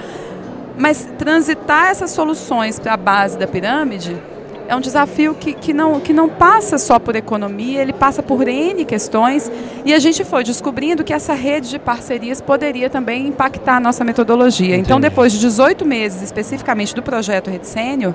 mas 0.76 1.08
transitar 1.18 1.86
essas 1.86 2.10
soluções 2.10 2.78
para 2.78 2.94
a 2.94 2.96
base 2.96 3.38
da 3.38 3.46
pirâmide 3.46 4.16
é 4.66 4.74
um 4.74 4.80
desafio 4.80 5.34
que, 5.34 5.52
que, 5.52 5.72
não, 5.72 6.00
que 6.00 6.12
não 6.12 6.28
passa 6.28 6.78
só 6.78 6.98
por 6.98 7.14
economia, 7.14 7.82
ele 7.82 7.92
passa 7.92 8.22
por 8.22 8.48
N 8.48 8.84
questões. 8.84 9.50
E 9.84 9.92
a 9.92 9.98
gente 9.98 10.24
foi 10.24 10.42
descobrindo 10.42 11.04
que 11.04 11.12
essa 11.12 11.34
rede 11.34 11.68
de 11.68 11.78
parcerias 11.78 12.40
poderia 12.40 12.88
também 12.88 13.26
impactar 13.26 13.76
a 13.76 13.80
nossa 13.80 14.04
metodologia. 14.04 14.68
Entendi. 14.68 14.82
Então, 14.82 15.00
depois 15.00 15.32
de 15.32 15.38
18 15.40 15.84
meses, 15.84 16.22
especificamente 16.22 16.94
do 16.94 17.02
projeto 17.02 17.50
Rede 17.50 17.66
Sênior, 17.66 18.14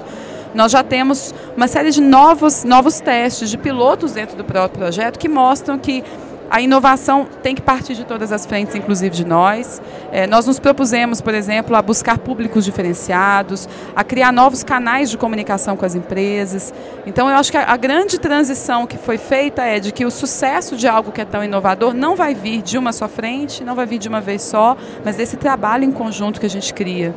nós 0.54 0.72
já 0.72 0.84
temos 0.84 1.34
uma 1.56 1.68
série 1.68 1.92
de 1.92 2.02
novos, 2.02 2.64
novos 2.64 3.00
testes 3.00 3.52
de 3.52 3.58
pilotos 3.58 4.14
dentro 4.14 4.36
do 4.36 4.44
próprio 4.44 4.80
projeto 4.80 5.20
que 5.20 5.30
mostram 5.30 5.78
que 5.78 6.04
a 6.50 6.62
inovação 6.62 7.28
tem 7.44 7.54
que 7.54 7.62
partir 7.62 7.94
de 7.94 8.04
todas 8.04 8.32
as 8.32 8.46
frentes, 8.46 8.76
inclusive 8.76 9.16
de 9.16 9.26
nós. 9.26 9.82
É, 10.12 10.26
nós 10.26 10.48
nos 10.48 10.60
propusemos, 10.60 11.22
por 11.22 11.34
exemplo, 11.34 11.76
a 11.76 11.82
buscar 11.82 12.18
públicos 12.18 12.66
diferenciados, 12.66 13.70
a 13.96 14.04
criar 14.04 14.32
novos 14.32 14.64
canais 14.64 15.10
de 15.10 15.18
comunicação 15.18 15.78
com 15.78 15.86
as 15.86 15.96
empresas. 15.96 16.74
Então, 17.06 17.30
eu 17.30 17.36
acho 17.36 17.52
que 17.52 17.58
a, 17.58 17.72
a 17.72 17.78
grande 17.78 18.20
transição 18.20 18.88
que 18.88 18.98
foi 18.98 19.18
feita 19.18 19.64
é 19.64 19.80
de 19.80 19.92
que 19.92 20.06
o 20.06 20.12
sucesso 20.12 20.76
de 20.76 20.88
algo 20.88 21.12
que 21.12 21.22
é 21.22 21.26
tão 21.26 21.44
inovador 21.44 21.94
não 21.94 22.16
vai 22.16 22.34
vir 22.34 22.62
de 22.62 22.78
uma 22.78 22.92
só 22.92 23.08
frente, 23.08 23.64
não 23.64 23.76
vai 23.76 23.86
vir 23.86 24.00
de 24.00 24.08
uma 24.08 24.22
vez 24.22 24.42
só, 24.42 24.76
mas 25.06 25.16
desse 25.16 25.38
trabalho 25.38 25.84
em 25.84 25.92
conjunto 25.92 26.40
que 26.40 26.46
a 26.46 26.50
gente 26.50 26.74
cria. 26.74 27.14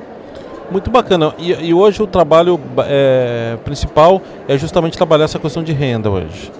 Muito 0.71 0.91
bacana. 0.91 1.35
E, 1.39 1.53
e 1.53 1.75
hoje 1.75 2.03
o 2.03 2.07
trabalho 2.07 2.59
é, 2.79 3.59
principal 3.65 4.23
é 4.49 4.57
justamente 4.57 4.97
trabalhar 4.97 5.25
essa 5.25 5.39
questão 5.39 5.63
de 5.63 5.73
renda 5.73 6.11
hoje. 6.11 6.51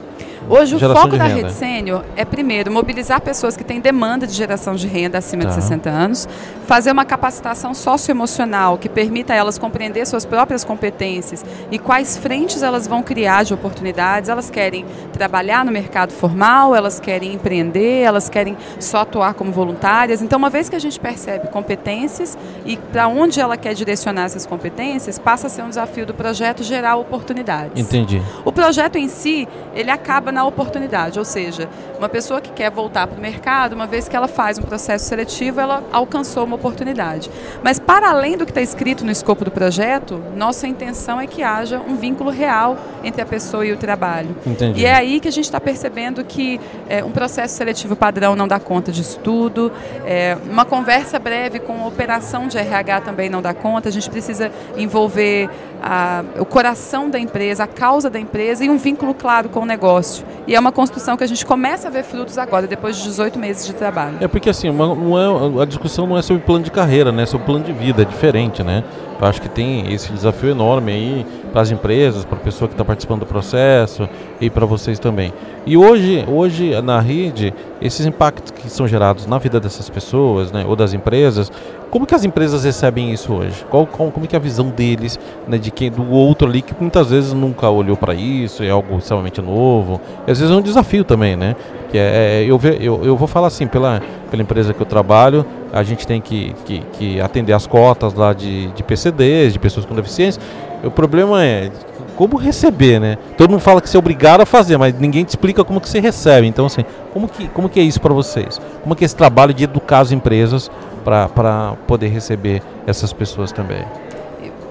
Hoje 0.49 0.75
o 0.75 0.79
foco 0.79 1.17
da 1.17 1.25
Rede 1.25 1.53
Sênior 1.53 2.05
é, 2.17 2.25
primeiro, 2.25 2.71
mobilizar 2.71 3.21
pessoas 3.21 3.57
que 3.57 3.65
têm 3.65 3.81
demanda 3.81 4.27
de 4.27 4.33
geração 4.33 4.75
de 4.75 4.87
renda 4.87 5.19
acima 5.19 5.45
tá. 5.45 5.51
de 5.51 5.55
60 5.55 5.89
anos, 5.89 6.29
fazer 6.67 6.91
uma 6.91 7.05
capacitação 7.05 7.73
socioemocional 7.75 8.77
que 8.77 8.89
permita 8.89 9.33
a 9.33 9.37
elas 9.37 9.57
compreender 9.59 10.07
suas 10.07 10.25
próprias 10.25 10.65
competências 10.65 11.45
e 11.71 11.79
quais 11.79 12.17
frentes 12.17 12.63
elas 12.63 12.87
vão 12.87 13.03
criar 13.03 13.45
de 13.45 13.55
oportunidades. 13.55 14.29
Elas 14.29 14.51
querem 14.51 14.85
trabalhar 15.13 15.65
no 15.65 15.71
mercado 15.71 16.13
formal, 16.13 16.75
elas 16.75 16.99
querem 16.99 17.33
empreender, 17.35 18.03
elas 18.03 18.29
querem 18.29 18.57
só 18.81 18.99
atuar 18.99 19.35
como 19.35 19.53
voluntárias. 19.53 20.23
Então, 20.23 20.39
uma 20.39 20.51
vez 20.51 20.69
que 20.69 20.77
a 20.77 20.81
gente 20.81 20.99
percebe 20.99 21.49
competências 21.49 22.37
e 22.65 22.77
para 22.77 23.07
onde 23.09 23.41
ela 23.41 23.57
quer 23.57 23.75
direcionar 23.75 24.25
essas 24.25 24.45
competências, 24.45 25.19
passa 25.19 25.47
a 25.47 25.51
ser 25.51 25.63
um 25.63 25.69
desafio 25.69 26.05
do 26.05 26.15
projeto 26.15 26.63
gerar 26.63 26.97
oportunidades. 26.97 27.81
Entendi. 27.81 28.21
O 28.45 28.53
projeto 28.53 28.97
em 28.97 29.09
si, 29.09 29.49
ele 29.75 29.91
acaba 29.91 30.33
na 30.33 30.45
oportunidade, 30.45 31.19
ou 31.19 31.25
seja, 31.25 31.69
uma 31.99 32.09
pessoa 32.09 32.41
que 32.41 32.51
quer 32.51 32.71
voltar 32.71 33.07
para 33.07 33.19
o 33.19 33.21
mercado, 33.21 33.75
uma 33.75 33.87
vez 33.87 34.09
que 34.09 34.17
ela 34.17 34.29
faz 34.29 34.59
um 34.59 34.63
processo 34.63 35.05
seletivo, 35.05 35.61
ela 35.61 35.83
alcançou 35.93 36.45
uma 36.45 36.57
oportunidade. 36.57 37.31
Mas 37.63 37.79
para 37.79 38.11
além 38.11 38.37
do 38.37 38.45
que 38.45 38.51
está 38.51 38.61
escrito 38.61 39.05
no 39.05 39.11
escopo 39.11 39.45
do 39.45 39.51
projeto, 39.51 40.23
nossa 40.37 40.67
intenção 40.67 41.21
é 41.21 41.27
que 41.27 41.43
haja 41.43 41.81
um 41.81 41.97
vínculo 41.97 42.31
real 42.31 42.77
entre 43.05 43.23
a 43.23 43.27
pessoa 43.27 43.65
e 43.65 43.73
o 43.73 43.77
trabalho. 43.77 44.37
Entendi. 44.47 44.81
E 44.81 44.85
é 44.85 44.95
aí 44.95 45.21
que 45.21 45.29
a 45.29 45.33
gente 45.33 45.45
está 45.45 45.61
percebendo 45.61 46.25
que 46.25 46.61
é, 46.89 47.05
um 47.05 47.11
processo 47.11 47.57
seletivo 47.57 47.97
padrão 47.97 48.35
não 48.35 48.49
dá 48.49 48.59
conta 48.59 48.91
disso 48.93 49.19
tudo, 49.23 49.73
é, 50.05 50.37
uma 50.51 50.65
conversa 50.65 51.19
breve 51.19 51.59
com 51.59 51.83
a 51.83 51.87
operação 51.87 52.49
de 52.49 52.59
RH 52.59 53.03
também 53.03 53.29
não 53.29 53.43
dá 53.43 53.55
conta, 53.55 53.89
a 53.89 53.93
gente 53.93 54.09
precisa 54.11 54.51
envolver 54.77 55.49
a, 55.83 56.25
o 56.39 56.45
coração 56.45 57.11
da 57.11 57.19
empresa, 57.19 57.65
a 57.65 57.67
causa 57.67 58.09
da 58.09 58.21
empresa 58.21 58.65
e 58.65 58.71
um 58.71 58.77
vínculo 58.77 59.15
claro 59.15 59.49
com 59.49 59.62
o 59.63 59.67
negócio. 59.67 60.25
E 60.47 60.55
é 60.55 60.61
uma 60.61 60.73
construção 60.73 61.17
que 61.17 61.25
a 61.25 61.27
gente 61.27 61.45
começa 61.47 61.89
a 61.89 61.91
ver 61.91 62.03
frutos 62.03 62.39
agora, 62.39 62.67
depois 62.67 62.97
de 62.97 63.05
18 63.05 63.39
meses 63.39 63.67
de 63.67 63.73
trabalho. 63.73 64.19
É 64.21 64.29
porque 64.29 64.51
assim, 64.51 64.69
uma, 64.69 64.87
é, 65.21 65.63
a 65.63 65.65
discussão 65.65 66.07
não 66.07 66.19
é 66.19 66.23
sobre 66.23 66.43
plano 66.43 66.65
de 66.65 66.71
carreira, 66.71 67.13
né? 67.13 67.23
É 67.23 67.27
sobre 67.27 67.47
plano 67.47 67.65
de 67.65 67.73
vida, 67.73 68.03
é 68.03 68.05
diferente, 68.05 68.63
né? 68.63 68.85
Eu 69.23 69.29
acho 69.29 69.41
que 69.41 69.49
tem 69.49 69.93
esse 69.93 70.13
desafio 70.13 70.51
enorme 70.51 70.91
aí 70.91 71.27
para 71.53 71.63
as 71.63 71.71
empresas, 71.71 72.25
para 72.25 72.37
a 72.37 72.41
pessoa 72.41 72.67
que 72.67 72.75
está 72.75 72.85
participando 72.85 73.21
do 73.21 73.27
processo 73.27 74.09
e 74.41 74.51
para 74.51 74.67
vocês 74.67 74.99
também. 74.99 75.33
E 75.65 75.77
hoje, 75.77 76.25
hoje 76.27 76.83
na 76.83 76.99
rede, 76.99 77.55
esses 77.81 78.05
impactos 78.05 78.51
que 78.51 78.69
são 78.69 78.89
gerados 78.89 79.25
na 79.29 79.39
vida 79.39 79.61
dessas 79.61 79.89
pessoas, 79.89 80.51
né, 80.51 80.65
ou 80.67 80.75
das 80.75 80.93
empresas, 80.93 81.53
como 81.89 82.05
que 82.05 82.17
as 82.17 82.25
empresas 82.25 82.65
recebem 82.65 83.13
isso 83.13 83.33
hoje? 83.33 83.65
Qual, 83.71 83.87
qual 83.87 84.11
como 84.11 84.27
que 84.27 84.35
é 84.35 84.39
a 84.41 84.43
visão 84.43 84.71
deles, 84.71 85.21
né, 85.47 85.57
de 85.57 85.71
quem 85.71 85.89
do 85.89 86.11
outro 86.11 86.49
ali 86.49 86.61
que 86.61 86.75
muitas 86.81 87.11
vezes 87.11 87.33
nunca 87.33 87.69
olhou 87.69 87.97
para 87.97 88.15
isso, 88.15 88.65
é 88.65 88.71
algo 88.71 88.99
extremamente 88.99 89.41
novo. 89.41 90.01
E 90.27 90.33
às 90.33 90.41
vezes 90.41 90.53
é 90.53 90.59
um 90.59 90.63
desafio 90.63 91.05
também, 91.05 91.37
né? 91.37 91.55
Que 91.93 91.97
é, 91.99 92.41
é 92.41 92.45
eu, 92.45 92.59
eu, 92.81 93.05
eu 93.05 93.17
vou 93.17 93.29
falar 93.29 93.47
assim 93.47 93.69
pela 93.69 94.03
pela 94.33 94.43
empresa 94.43 94.73
que 94.73 94.81
eu 94.81 94.87
trabalho, 94.87 95.45
a 95.71 95.83
gente 95.83 96.07
tem 96.07 96.19
que, 96.19 96.55
que, 96.65 96.79
que 96.95 97.21
atender 97.21 97.53
as 97.53 97.67
cotas 97.67 98.15
lá 98.15 98.33
de, 98.33 98.69
de 98.69 98.83
PCDs, 98.83 99.53
de 99.53 99.59
pessoas 99.59 99.85
com 99.85 99.95
deficiência. 99.95 100.41
O 100.83 100.91
problema 100.91 101.45
é 101.45 101.71
como 102.17 102.39
receber, 102.39 102.99
né? 102.99 103.19
Todo 103.37 103.51
mundo 103.51 103.61
fala 103.61 103.79
que 103.83 103.91
você 103.91 103.97
é 103.97 103.99
obrigado 103.99 104.41
a 104.41 104.47
fazer, 104.47 104.79
mas 104.79 104.99
ninguém 104.99 105.23
te 105.23 105.29
explica 105.29 105.63
como 105.63 105.83
que 105.83 105.89
você 105.89 106.01
recebe. 106.01 106.47
Então, 106.47 106.65
assim, 106.65 106.83
como 107.13 107.29
que, 107.29 107.47
como 107.49 107.69
que 107.69 107.79
é 107.79 107.83
isso 107.83 108.01
para 108.01 108.15
vocês? 108.15 108.59
Como 108.83 108.97
que 108.97 109.05
é 109.05 109.07
esse 109.07 109.15
trabalho 109.15 109.53
de 109.53 109.65
educar 109.65 109.99
as 109.99 110.13
empresas 110.13 110.71
para 111.05 111.77
poder 111.87 112.09
receber 112.09 112.63
essas 112.87 113.13
pessoas 113.13 113.53
também? 113.53 113.85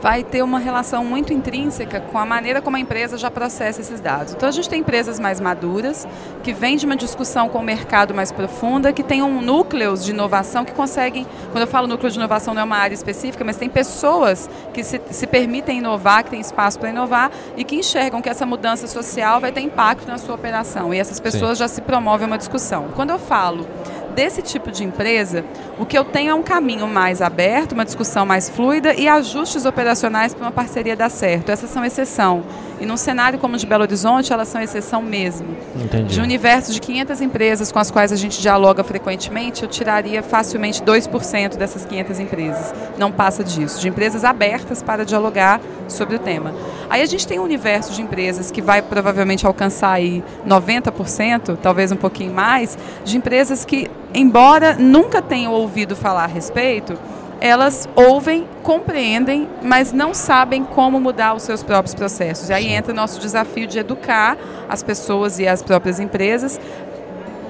Vai 0.01 0.24
ter 0.24 0.41
uma 0.41 0.58
relação 0.58 1.05
muito 1.05 1.31
intrínseca 1.31 2.01
com 2.01 2.17
a 2.17 2.25
maneira 2.25 2.62
como 2.62 2.75
a 2.75 2.79
empresa 2.79 3.17
já 3.17 3.29
processa 3.29 3.81
esses 3.81 4.00
dados. 4.00 4.34
Então 4.34 4.50
a 4.50 4.51
gente 4.51 4.67
tem 4.67 4.79
empresas 4.79 5.20
mais 5.20 5.39
maduras, 5.39 6.08
que 6.43 6.53
vêm 6.53 6.75
de 6.75 6.86
uma 6.86 6.96
discussão 6.96 7.48
com 7.48 7.60
o 7.60 7.63
mercado 7.63 8.13
mais 8.13 8.31
profunda, 8.31 8.91
que 8.91 9.03
tem 9.03 9.22
um 9.22 9.41
núcleo 9.41 9.96
de 9.96 10.10
inovação 10.12 10.65
que 10.65 10.72
conseguem, 10.74 11.27
quando 11.51 11.62
eu 11.62 11.67
falo 11.67 11.88
núcleo 11.88 12.10
de 12.10 12.17
inovação 12.17 12.53
não 12.53 12.62
é 12.62 12.65
uma 12.65 12.77
área 12.77 12.96
específica, 12.96 13.43
mas 13.43 13.58
tem 13.58 13.70
pessoas 13.70 14.50
que 14.74 14.84
se, 14.84 15.00
se 15.12 15.27
permitem 15.27 15.77
inovar, 15.77 16.24
que 16.24 16.31
têm 16.31 16.41
espaço 16.41 16.79
para 16.79 16.89
inovar 16.89 17.31
e 17.55 17.63
que 17.63 17.75
enxergam 17.75 18.22
que 18.22 18.29
essa 18.29 18.46
mudança 18.46 18.88
social 18.88 19.39
vai 19.39 19.51
ter 19.51 19.62
impacto 19.62 20.08
na 20.08 20.17
sua 20.17 20.34
operação. 20.34 20.93
E 20.93 21.00
essas 21.00 21.20
pessoas 21.20 21.58
Sim. 21.58 21.63
já 21.63 21.67
se 21.67 21.81
promovem 21.81 22.25
uma 22.25 22.38
discussão. 22.38 22.88
Quando 22.96 23.12
eu 23.12 23.20
falo 23.20 23.67
desse 24.12 24.41
tipo 24.41 24.72
de 24.72 24.84
empresa, 24.84 25.44
o 25.80 25.86
que 25.86 25.98
eu 25.98 26.03
tenho 26.03 26.32
é 26.32 26.36
um 26.36 26.44
caminho 26.44 26.88
mais 26.88 27.22
aberto, 27.22 27.72
uma 27.72 27.86
discussão 27.86 28.25
mais 28.25 28.50
fluida 28.50 28.94
e 28.94 29.08
ajustes 29.08 29.65
operacionais 29.65 30.34
para 30.34 30.46
uma 30.46 30.51
parceria 30.51 30.96
dar 30.96 31.10
certo. 31.10 31.50
Essas 31.50 31.70
são 31.70 31.84
exceção. 31.84 32.44
E 32.82 32.86
num 32.86 32.98
cenário 32.98 33.38
como 33.38 33.54
o 33.54 33.58
de 33.60 33.68
Belo 33.68 33.84
Horizonte, 33.84 34.34
elas 34.34 34.48
são 34.48 34.60
exceção 34.60 35.04
mesmo. 35.04 35.56
Entendi. 35.76 36.16
De 36.16 36.20
um 36.20 36.24
universo 36.24 36.74
de 36.74 36.82
500 36.82 37.22
empresas 37.22 37.72
com 37.72 37.78
as 37.78 37.92
quais 37.92 38.12
a 38.12 38.16
gente 38.16 38.42
dialoga 38.42 38.84
frequentemente, 38.84 39.62
eu 39.62 39.70
tiraria 39.70 40.24
facilmente 40.24 40.82
2% 40.82 41.58
dessas 41.58 41.86
500 41.86 42.20
empresas. 42.20 42.74
Não 42.98 43.12
passa 43.12 43.44
disso. 43.44 43.80
De 43.80 43.88
empresas 43.88 44.24
abertas 44.24 44.82
para 44.82 45.06
dialogar 45.06 45.62
sobre 45.88 46.16
o 46.16 46.20
tema. 46.20 46.56
Aí 46.90 47.04
a 47.04 47.06
gente 47.06 47.28
tem 47.28 47.38
um 47.38 47.44
universo 47.44 47.94
de 47.94 48.02
empresas 48.02 48.50
que 48.50 48.64
vai 48.64 48.82
provavelmente 48.82 49.46
alcançar 49.46 49.92
aí 49.92 50.24
90%, 50.48 51.58
talvez 51.62 51.92
um 51.92 51.96
pouquinho 51.96 52.34
mais, 52.34 52.76
de 53.06 53.16
empresas 53.16 53.64
que 53.64 53.92
embora 54.12 54.74
nunca 54.74 55.22
tenham 55.22 55.54
ouvido 55.54 55.96
falar 55.96 56.24
a 56.24 56.28
respeito, 56.28 56.98
elas 57.41 57.89
ouvem, 57.95 58.48
compreendem, 58.62 59.50
mas 59.63 59.91
não 59.91 60.13
sabem 60.13 60.63
como 60.63 61.00
mudar 61.00 61.33
os 61.33 61.41
seus 61.41 61.63
próprios 61.63 61.95
processos. 61.95 62.50
E 62.50 62.53
aí 62.53 62.71
entra 62.71 62.93
o 62.93 62.95
nosso 62.95 63.19
desafio 63.19 63.65
de 63.65 63.79
educar 63.79 64.38
as 64.69 64.83
pessoas 64.83 65.39
e 65.39 65.48
as 65.48 65.63
próprias 65.63 66.00
empresas 66.00 66.62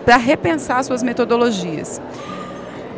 para 0.05 0.15
repensar 0.15 0.81
suas 0.85 1.03
metodologias. 1.03 2.01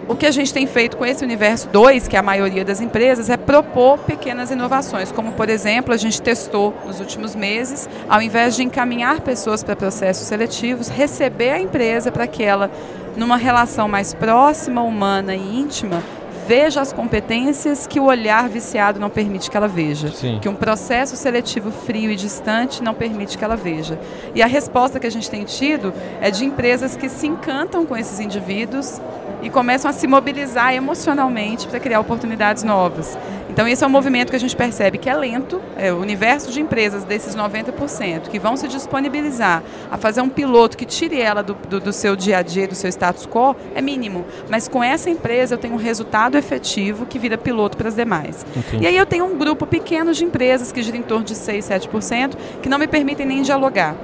O 0.08 0.16
que 0.16 0.26
a 0.26 0.32
gente 0.32 0.54
tem 0.54 0.68
feito 0.68 0.96
com 0.96 1.06
esse 1.06 1.24
universo 1.24 1.68
2, 1.70 2.08
que 2.08 2.16
é 2.16 2.20
a 2.20 2.24
maioria 2.24 2.64
das 2.64 2.80
empresas, 2.80 3.30
é 3.30 3.38
propor 3.38 3.98
pequenas 4.00 4.52
inovações, 4.52 5.12
como 5.12 5.32
por 5.32 5.50
exemplo, 5.50 5.94
a 5.94 5.98
gente 5.98 6.22
testou 6.22 6.76
nos 6.86 7.00
últimos 7.00 7.34
meses, 7.34 7.90
ao 8.08 8.22
invés 8.22 8.56
de 8.56 8.64
encaminhar 8.64 9.22
pessoas 9.22 9.64
para 9.64 9.76
processos 9.76 10.28
seletivos, 10.28 10.90
receber 10.90 11.52
a 11.52 11.60
empresa 11.60 12.12
para 12.12 12.28
que 12.28 12.44
ela 12.44 12.70
numa 13.16 13.38
relação 13.38 13.88
mais 13.88 14.14
próxima, 14.14 14.82
humana 14.82 15.36
e 15.36 15.60
íntima, 15.60 16.04
veja 16.48 16.82
as 16.82 16.92
competências 16.92 17.88
que 17.88 18.00
o 18.00 18.06
olhar 18.06 18.48
viciado 18.50 19.00
não 19.00 19.10
permite 19.10 19.50
que 19.50 19.58
ela 19.58 19.68
veja. 19.68 20.10
Sim. 20.12 20.40
Que 20.42 20.50
um 20.50 20.56
processo 20.56 21.16
seletivo 21.16 21.72
frio 21.72 22.12
e 22.12 22.16
distante 22.16 22.84
não 22.84 22.94
permite 22.94 23.38
que 23.38 23.44
ela 23.44 23.56
veja. 23.56 24.00
E 24.36 24.42
a 24.42 24.48
resposta 24.48 25.00
que 25.00 25.08
a 25.08 25.12
gente 25.12 25.30
tem 25.30 25.44
tido 25.44 25.94
é 26.22 26.30
de 26.30 26.46
empresas 26.46 26.96
que 26.96 27.10
se 27.10 27.28
encantam 27.28 27.86
com 27.86 27.96
esses 27.96 28.20
indivíduos 28.20 29.02
e 29.42 29.50
começam 29.50 29.90
a 29.90 29.94
se 29.94 30.08
mobilizar 30.08 30.74
emocionalmente 30.74 31.68
para 31.68 31.80
criar 31.80 32.00
oportunidades 32.00 32.64
novas. 32.64 33.18
Então, 33.54 33.68
esse 33.68 33.84
é 33.84 33.88
um 33.88 33.90
movimento 33.90 34.32
que 34.32 34.36
a 34.36 34.40
gente 34.40 34.56
percebe 34.56 34.98
que 34.98 35.08
é 35.08 35.14
lento, 35.14 35.62
é 35.78 35.94
o 35.94 35.98
universo 35.98 36.52
de 36.52 36.60
empresas 36.60 37.04
desses 37.04 37.36
90% 37.36 38.30
que 38.30 38.40
vão 38.40 38.58
se 38.58 38.68
disponibilizar 38.68 39.62
a 39.92 39.96
fazer 39.96 40.22
um 40.22 40.28
piloto 40.28 40.76
que 40.76 40.88
tire 40.88 41.22
ela 41.22 41.44
do, 41.44 41.54
do, 41.54 41.80
do 41.80 41.94
seu 41.94 42.16
dia 42.16 42.40
a 42.40 42.42
dia, 42.42 42.68
do 42.68 42.74
seu 42.74 42.90
status 42.90 43.28
quo, 43.28 43.56
é 43.76 43.80
mínimo. 43.80 44.26
Mas 44.50 44.68
com 44.68 44.84
essa 44.84 45.08
empresa 45.08 45.54
eu 45.54 45.60
tenho 45.60 45.76
um 45.76 45.78
resultado 45.78 46.36
efetivo 46.36 47.06
que 47.06 47.20
vira 47.20 47.38
piloto 47.38 47.78
para 47.78 47.90
as 47.90 47.96
demais. 47.96 48.44
Entendi. 48.58 48.86
E 48.86 48.88
aí 48.88 48.98
eu 48.98 49.06
tenho 49.06 49.24
um 49.24 49.38
grupo 49.38 49.68
pequeno 49.68 50.14
de 50.14 50.26
empresas 50.26 50.72
que 50.72 50.82
gira 50.82 50.98
em 50.98 51.04
torno 51.04 51.24
de 51.24 51.36
6, 51.36 51.70
7%, 51.70 52.36
que 52.60 52.68
não 52.68 52.80
me 52.80 52.88
permitem 52.88 53.28
nem 53.28 53.44
dialogar. 53.44 53.96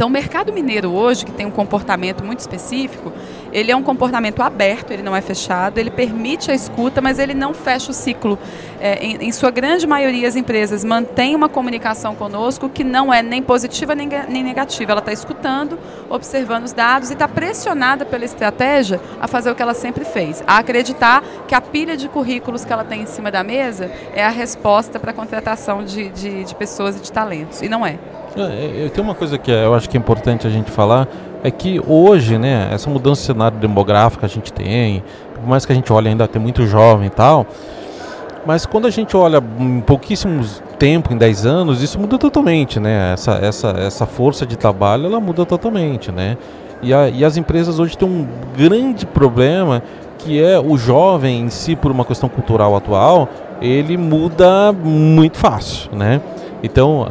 Então, 0.00 0.06
o 0.06 0.10
mercado 0.10 0.52
mineiro 0.52 0.92
hoje, 0.92 1.26
que 1.26 1.32
tem 1.32 1.44
um 1.44 1.50
comportamento 1.50 2.24
muito 2.24 2.38
específico, 2.38 3.12
ele 3.52 3.70
é 3.70 3.76
um 3.76 3.82
comportamento 3.82 4.42
aberto, 4.42 4.92
ele 4.92 5.02
não 5.02 5.14
é 5.14 5.20
fechado, 5.20 5.78
ele 5.78 5.90
permite 5.90 6.50
a 6.50 6.54
escuta, 6.54 7.00
mas 7.00 7.18
ele 7.18 7.34
não 7.34 7.52
fecha 7.54 7.90
o 7.90 7.94
ciclo. 7.94 8.38
É, 8.80 9.04
em, 9.04 9.16
em, 9.16 9.32
sua 9.32 9.50
grande 9.50 9.86
maioria, 9.86 10.26
as 10.26 10.36
empresas 10.36 10.82
mantêm 10.82 11.36
uma 11.36 11.48
comunicação 11.48 12.14
conosco 12.14 12.68
que 12.68 12.82
não 12.82 13.12
é 13.12 13.22
nem 13.22 13.42
positiva 13.42 13.94
nem, 13.94 14.08
nem 14.28 14.42
negativa. 14.42 14.92
Ela 14.92 15.00
está 15.00 15.12
escutando, 15.12 15.78
observando 16.08 16.64
os 16.64 16.72
dados 16.72 17.10
e 17.10 17.12
está 17.12 17.28
pressionada 17.28 18.04
pela 18.06 18.24
estratégia 18.24 19.00
a 19.20 19.28
fazer 19.28 19.50
o 19.50 19.54
que 19.54 19.62
ela 19.62 19.74
sempre 19.74 20.04
fez, 20.04 20.42
a 20.46 20.58
acreditar 20.58 21.22
que 21.46 21.54
a 21.54 21.60
pilha 21.60 21.96
de 21.96 22.08
currículos 22.08 22.64
que 22.64 22.72
ela 22.72 22.84
tem 22.84 23.02
em 23.02 23.06
cima 23.06 23.30
da 23.30 23.44
mesa 23.44 23.90
é 24.14 24.24
a 24.24 24.30
resposta 24.30 24.98
para 24.98 25.10
a 25.10 25.14
contratação 25.14 25.84
de, 25.84 26.08
de, 26.10 26.44
de 26.44 26.54
pessoas 26.54 26.96
e 26.96 27.00
de 27.00 27.12
talentos. 27.12 27.60
E 27.62 27.68
não 27.68 27.86
é. 27.86 27.98
É, 28.36 28.84
eu 28.84 28.90
tenho 28.90 29.06
uma 29.06 29.14
coisa 29.14 29.36
que 29.36 29.50
eu 29.50 29.74
acho 29.74 29.90
que 29.90 29.96
é 29.96 30.00
importante 30.00 30.46
a 30.46 30.50
gente 30.50 30.70
falar, 30.70 31.08
é 31.42 31.50
que 31.50 31.80
hoje, 31.86 32.38
né, 32.38 32.68
essa 32.72 32.90
mudança 32.90 33.20
de 33.22 33.26
cenário 33.26 33.58
demográfico 33.58 34.24
a 34.24 34.28
gente 34.28 34.52
tem, 34.52 35.02
por 35.34 35.46
mais 35.46 35.64
que 35.64 35.72
a 35.72 35.74
gente 35.74 35.92
olhe 35.92 36.08
ainda 36.08 36.28
tem 36.28 36.40
muito 36.40 36.66
jovem 36.66 37.06
e 37.06 37.10
tal, 37.10 37.46
mas 38.46 38.66
quando 38.66 38.86
a 38.86 38.90
gente 38.90 39.16
olha 39.16 39.42
em 39.58 39.80
pouquíssimos 39.80 40.62
tempo, 40.78 41.12
em 41.12 41.16
10 41.16 41.46
anos, 41.46 41.82
isso 41.82 41.98
muda 41.98 42.16
totalmente, 42.16 42.80
né? 42.80 43.12
Essa, 43.12 43.32
essa, 43.32 43.68
essa 43.78 44.06
força 44.06 44.46
de 44.46 44.56
trabalho, 44.56 45.06
ela 45.06 45.20
muda 45.20 45.44
totalmente, 45.44 46.10
né? 46.10 46.38
E, 46.82 46.94
a, 46.94 47.08
e 47.10 47.22
as 47.22 47.36
empresas 47.36 47.78
hoje 47.78 47.98
têm 47.98 48.08
um 48.08 48.26
grande 48.56 49.04
problema 49.04 49.82
que 50.18 50.42
é 50.42 50.58
o 50.58 50.76
jovem 50.76 51.42
em 51.42 51.50
si, 51.50 51.76
por 51.76 51.90
uma 51.90 52.04
questão 52.04 52.28
cultural 52.28 52.74
atual, 52.76 53.28
ele 53.60 53.96
muda 53.96 54.72
muito 54.72 55.36
fácil, 55.36 55.90
né? 55.94 56.20
Então, 56.62 57.06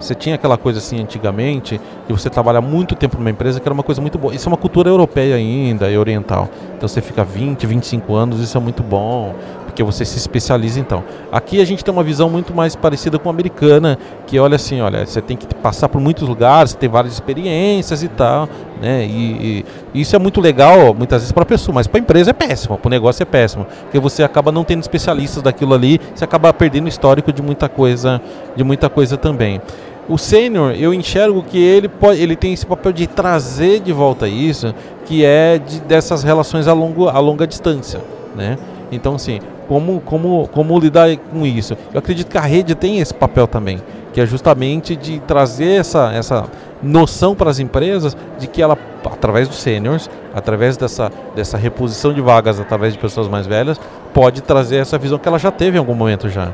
você 0.00 0.14
tinha 0.14 0.34
aquela 0.34 0.56
coisa 0.56 0.78
assim 0.78 1.00
antigamente, 1.00 1.80
de 2.06 2.12
você 2.12 2.30
trabalhar 2.30 2.60
muito 2.60 2.94
tempo 2.94 3.16
numa 3.16 3.30
empresa, 3.30 3.60
que 3.60 3.66
era 3.66 3.74
uma 3.74 3.82
coisa 3.82 4.00
muito 4.00 4.18
boa. 4.18 4.34
Isso 4.34 4.48
é 4.48 4.50
uma 4.50 4.56
cultura 4.56 4.88
europeia 4.88 5.36
ainda, 5.36 5.90
e 5.90 5.98
oriental. 5.98 6.48
Então, 6.76 6.88
você 6.88 7.00
fica 7.00 7.24
20, 7.24 7.66
25 7.66 8.14
anos, 8.14 8.40
isso 8.40 8.56
é 8.56 8.60
muito 8.60 8.82
bom 8.82 9.34
porque 9.72 9.82
você 9.82 10.04
se 10.04 10.18
especializa 10.18 10.78
então. 10.78 11.02
Aqui 11.32 11.60
a 11.60 11.64
gente 11.64 11.82
tem 11.82 11.92
uma 11.92 12.04
visão 12.04 12.28
muito 12.28 12.54
mais 12.54 12.76
parecida 12.76 13.18
com 13.18 13.30
a 13.30 13.32
americana, 13.32 13.98
que 14.26 14.38
olha 14.38 14.56
assim, 14.56 14.82
olha, 14.82 15.06
você 15.06 15.22
tem 15.22 15.34
que 15.34 15.46
passar 15.46 15.88
por 15.88 15.98
muitos 15.98 16.28
lugares, 16.28 16.74
ter 16.74 16.88
várias 16.88 17.14
experiências 17.14 18.02
e 18.02 18.08
tal, 18.08 18.46
né? 18.82 19.06
E, 19.06 19.64
e 19.94 20.00
isso 20.00 20.14
é 20.14 20.18
muito 20.18 20.42
legal 20.42 20.92
muitas 20.92 21.22
vezes 21.22 21.32
para 21.32 21.42
a 21.42 21.46
pessoa, 21.46 21.74
mas 21.74 21.86
para 21.86 21.98
a 21.98 22.02
empresa 22.02 22.30
é 22.30 22.34
péssimo, 22.34 22.76
para 22.76 22.86
o 22.86 22.90
negócio 22.90 23.22
é 23.22 23.24
péssimo, 23.24 23.66
porque 23.84 23.98
você 23.98 24.22
acaba 24.22 24.52
não 24.52 24.62
tendo 24.62 24.80
especialistas 24.80 25.42
daquilo 25.42 25.72
ali, 25.72 25.98
você 26.14 26.22
acaba 26.22 26.52
perdendo 26.52 26.84
o 26.84 26.88
histórico 26.88 27.32
de 27.32 27.40
muita 27.40 27.66
coisa, 27.66 28.20
de 28.54 28.62
muita 28.62 28.90
coisa 28.90 29.16
também. 29.16 29.58
O 30.06 30.18
sênior, 30.18 30.74
eu 30.74 30.92
enxergo 30.92 31.42
que 31.42 31.56
ele 31.56 31.88
pode, 31.88 32.20
ele 32.20 32.36
tem 32.36 32.52
esse 32.52 32.66
papel 32.66 32.92
de 32.92 33.06
trazer 33.06 33.80
de 33.80 33.92
volta 33.92 34.28
isso, 34.28 34.74
que 35.06 35.24
é 35.24 35.58
de, 35.58 35.80
dessas 35.80 36.22
relações 36.22 36.68
a, 36.68 36.74
longo, 36.74 37.08
a 37.08 37.18
longa 37.18 37.46
distância, 37.46 38.00
né? 38.36 38.58
Então, 38.92 39.14
assim, 39.14 39.40
como, 39.66 40.00
como, 40.02 40.48
como 40.48 40.78
lidar 40.78 41.16
com 41.16 41.46
isso? 41.46 41.76
Eu 41.92 41.98
acredito 41.98 42.28
que 42.28 42.36
a 42.38 42.42
rede 42.42 42.74
tem 42.74 43.00
esse 43.00 43.14
papel 43.14 43.46
também, 43.48 43.80
que 44.12 44.20
é 44.20 44.26
justamente 44.26 44.94
de 44.94 45.18
trazer 45.20 45.80
essa, 45.80 46.12
essa 46.12 46.44
noção 46.82 47.34
para 47.34 47.50
as 47.50 47.58
empresas 47.58 48.14
de 48.38 48.46
que 48.46 48.60
ela, 48.60 48.76
através 49.04 49.48
dos 49.48 49.56
seniors, 49.62 50.10
através 50.34 50.76
dessa, 50.76 51.10
dessa 51.34 51.56
reposição 51.56 52.12
de 52.12 52.20
vagas 52.20 52.60
através 52.60 52.92
de 52.92 52.98
pessoas 52.98 53.28
mais 53.28 53.46
velhas, 53.46 53.80
pode 54.12 54.42
trazer 54.42 54.76
essa 54.76 54.98
visão 54.98 55.18
que 55.18 55.26
ela 55.26 55.38
já 55.38 55.50
teve 55.50 55.76
em 55.76 55.80
algum 55.80 55.94
momento 55.94 56.28
já 56.28 56.52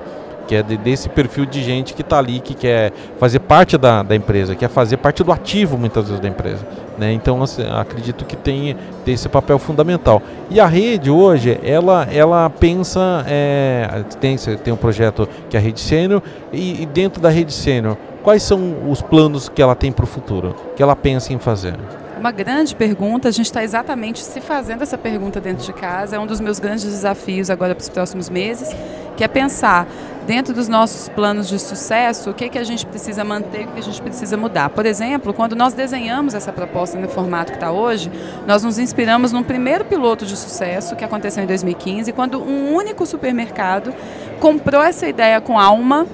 que 0.48 0.54
é 0.54 0.62
de, 0.62 0.78
desse 0.78 1.10
perfil 1.10 1.44
de 1.44 1.62
gente 1.62 1.92
que 1.92 2.00
está 2.00 2.18
ali, 2.18 2.40
que 2.40 2.54
quer 2.54 2.90
fazer 3.20 3.38
parte 3.38 3.76
da, 3.76 4.02
da 4.02 4.16
empresa, 4.16 4.56
quer 4.56 4.70
fazer 4.70 4.96
parte 4.96 5.22
do 5.22 5.30
ativo 5.30 5.76
muitas 5.76 6.06
vezes 6.06 6.20
da 6.20 6.26
empresa. 6.26 6.66
Né? 6.98 7.12
Então, 7.12 7.42
assim, 7.42 7.62
acredito 7.62 8.24
que 8.24 8.36
tem, 8.36 8.76
tem 9.04 9.14
esse 9.14 9.28
papel 9.28 9.58
fundamental. 9.58 10.20
E 10.50 10.58
a 10.58 10.66
rede 10.66 11.10
hoje, 11.10 11.58
ela, 11.62 12.08
ela 12.10 12.50
pensa, 12.50 13.24
é, 13.26 14.04
tem, 14.20 14.36
tem 14.36 14.72
um 14.72 14.76
projeto 14.76 15.28
que 15.48 15.56
é 15.56 15.60
a 15.60 15.62
Rede 15.62 15.80
Sênior, 15.80 16.20
e, 16.52 16.82
e 16.82 16.86
dentro 16.86 17.22
da 17.22 17.28
Rede 17.28 17.52
Sênior, 17.52 17.96
quais 18.22 18.42
são 18.42 18.90
os 18.90 19.00
planos 19.00 19.48
que 19.48 19.62
ela 19.62 19.76
tem 19.76 19.92
para 19.92 20.04
o 20.04 20.08
futuro, 20.08 20.54
que 20.74 20.82
ela 20.82 20.96
pensa 20.96 21.32
em 21.32 21.38
fazer? 21.38 21.76
Uma 22.18 22.32
grande 22.32 22.74
pergunta, 22.74 23.28
a 23.28 23.30
gente 23.30 23.46
está 23.46 23.62
exatamente 23.62 24.24
se 24.24 24.40
fazendo 24.40 24.82
essa 24.82 24.98
pergunta 24.98 25.40
dentro 25.40 25.64
de 25.64 25.72
casa, 25.72 26.16
é 26.16 26.18
um 26.18 26.26
dos 26.26 26.40
meus 26.40 26.58
grandes 26.58 26.82
desafios 26.82 27.48
agora 27.48 27.76
para 27.76 27.82
os 27.82 27.88
próximos 27.88 28.28
meses, 28.28 28.74
que 29.16 29.22
é 29.22 29.28
pensar 29.28 29.86
dentro 30.26 30.52
dos 30.52 30.66
nossos 30.66 31.08
planos 31.08 31.48
de 31.48 31.60
sucesso, 31.60 32.30
o 32.30 32.34
que, 32.34 32.48
que 32.48 32.58
a 32.58 32.64
gente 32.64 32.84
precisa 32.84 33.22
manter, 33.22 33.66
o 33.66 33.68
que 33.68 33.78
a 33.78 33.82
gente 33.82 34.02
precisa 34.02 34.36
mudar. 34.36 34.68
Por 34.70 34.84
exemplo, 34.84 35.32
quando 35.32 35.54
nós 35.54 35.74
desenhamos 35.74 36.34
essa 36.34 36.52
proposta 36.52 36.98
no 36.98 37.08
formato 37.08 37.52
que 37.52 37.56
está 37.56 37.70
hoje, 37.70 38.10
nós 38.48 38.64
nos 38.64 38.80
inspiramos 38.80 39.30
num 39.30 39.44
primeiro 39.44 39.84
piloto 39.84 40.26
de 40.26 40.36
sucesso 40.36 40.96
que 40.96 41.04
aconteceu 41.04 41.44
em 41.44 41.46
2015, 41.46 42.12
quando 42.12 42.42
um 42.42 42.74
único 42.74 43.06
supermercado 43.06 43.94
comprou 44.40 44.82
essa 44.82 45.08
ideia 45.08 45.40
com 45.40 45.56
alma 45.56 46.04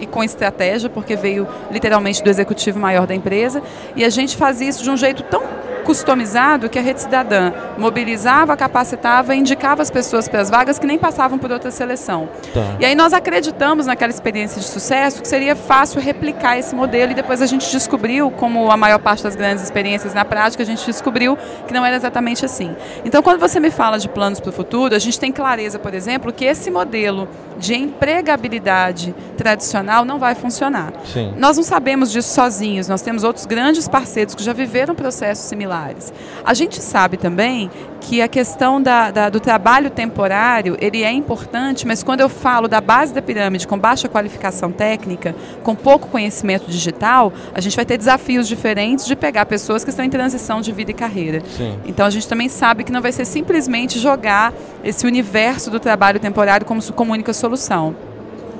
e 0.00 0.06
com 0.06 0.24
estratégia, 0.24 0.88
porque 0.88 1.16
veio 1.16 1.46
literalmente 1.70 2.22
do 2.22 2.30
executivo 2.30 2.78
maior 2.78 3.06
da 3.06 3.14
empresa, 3.14 3.62
e 3.94 4.04
a 4.04 4.10
gente 4.10 4.36
fazia 4.36 4.68
isso 4.68 4.82
de 4.82 4.90
um 4.90 4.96
jeito 4.96 5.22
tão 5.24 5.42
customizado 5.80 6.68
que 6.68 6.78
a 6.78 6.82
Rede 6.82 7.00
Cidadã 7.00 7.52
mobilizava, 7.78 8.56
capacitava 8.56 9.34
e 9.34 9.38
indicava 9.38 9.82
as 9.82 9.90
pessoas 9.90 10.28
para 10.28 10.40
as 10.40 10.50
vagas 10.50 10.78
que 10.78 10.86
nem 10.86 10.98
passavam 10.98 11.38
por 11.38 11.50
outra 11.50 11.70
seleção. 11.70 12.28
Tá. 12.52 12.76
E 12.78 12.84
aí 12.84 12.94
nós 12.94 13.12
acreditamos 13.12 13.86
naquela 13.86 14.10
experiência 14.10 14.60
de 14.60 14.66
sucesso 14.66 15.20
que 15.20 15.28
seria 15.28 15.56
fácil 15.56 16.00
replicar 16.00 16.58
esse 16.58 16.74
modelo 16.74 17.12
e 17.12 17.14
depois 17.14 17.42
a 17.42 17.46
gente 17.46 17.70
descobriu, 17.70 18.30
como 18.30 18.70
a 18.70 18.76
maior 18.76 18.98
parte 18.98 19.22
das 19.22 19.34
grandes 19.34 19.64
experiências 19.64 20.14
na 20.14 20.24
prática, 20.24 20.62
a 20.62 20.66
gente 20.66 20.84
descobriu 20.84 21.36
que 21.66 21.74
não 21.74 21.84
era 21.84 21.96
exatamente 21.96 22.44
assim. 22.44 22.74
Então, 23.04 23.22
quando 23.22 23.40
você 23.40 23.58
me 23.58 23.70
fala 23.70 23.98
de 23.98 24.08
planos 24.08 24.40
para 24.40 24.50
o 24.50 24.52
futuro, 24.52 24.94
a 24.94 24.98
gente 24.98 25.18
tem 25.18 25.32
clareza, 25.32 25.78
por 25.78 25.94
exemplo, 25.94 26.32
que 26.32 26.44
esse 26.44 26.70
modelo 26.70 27.28
de 27.58 27.74
empregabilidade 27.74 29.14
tradicional 29.36 30.04
não 30.04 30.18
vai 30.18 30.34
funcionar. 30.34 30.92
Sim. 31.04 31.34
Nós 31.36 31.56
não 31.56 31.64
sabemos 31.64 32.10
disso 32.10 32.34
sozinhos, 32.34 32.88
nós 32.88 33.02
temos 33.02 33.22
outros 33.22 33.46
grandes 33.46 33.86
parceiros 33.86 34.34
que 34.34 34.42
já 34.42 34.52
viveram 34.52 34.94
processos 34.94 35.46
A 36.44 36.54
gente 36.54 36.80
sabe 36.82 37.16
também 37.16 37.70
que 38.00 38.22
a 38.22 38.28
questão 38.28 38.80
da, 38.80 39.10
da, 39.10 39.28
do 39.28 39.38
trabalho 39.38 39.90
temporário 39.90 40.76
ele 40.80 41.02
é 41.02 41.12
importante, 41.12 41.86
mas 41.86 42.02
quando 42.02 42.20
eu 42.20 42.28
falo 42.28 42.66
da 42.66 42.80
base 42.80 43.12
da 43.12 43.20
pirâmide 43.20 43.66
com 43.66 43.78
baixa 43.78 44.08
qualificação 44.08 44.72
técnica, 44.72 45.34
com 45.62 45.74
pouco 45.74 46.08
conhecimento 46.08 46.70
digital, 46.70 47.32
a 47.54 47.60
gente 47.60 47.76
vai 47.76 47.84
ter 47.84 47.98
desafios 47.98 48.48
diferentes 48.48 49.06
de 49.06 49.14
pegar 49.14 49.46
pessoas 49.46 49.84
que 49.84 49.90
estão 49.90 50.04
em 50.04 50.10
transição 50.10 50.60
de 50.60 50.72
vida 50.72 50.90
e 50.90 50.94
carreira. 50.94 51.42
Sim. 51.56 51.78
Então 51.86 52.06
a 52.06 52.10
gente 52.10 52.26
também 52.26 52.48
sabe 52.48 52.84
que 52.84 52.92
não 52.92 53.02
vai 53.02 53.12
ser 53.12 53.24
simplesmente 53.24 53.98
jogar 53.98 54.52
esse 54.82 55.06
universo 55.06 55.70
do 55.70 55.78
trabalho 55.78 56.18
temporário 56.18 56.66
como, 56.66 56.82
como 56.92 57.12
única 57.12 57.32
solução. 57.32 57.94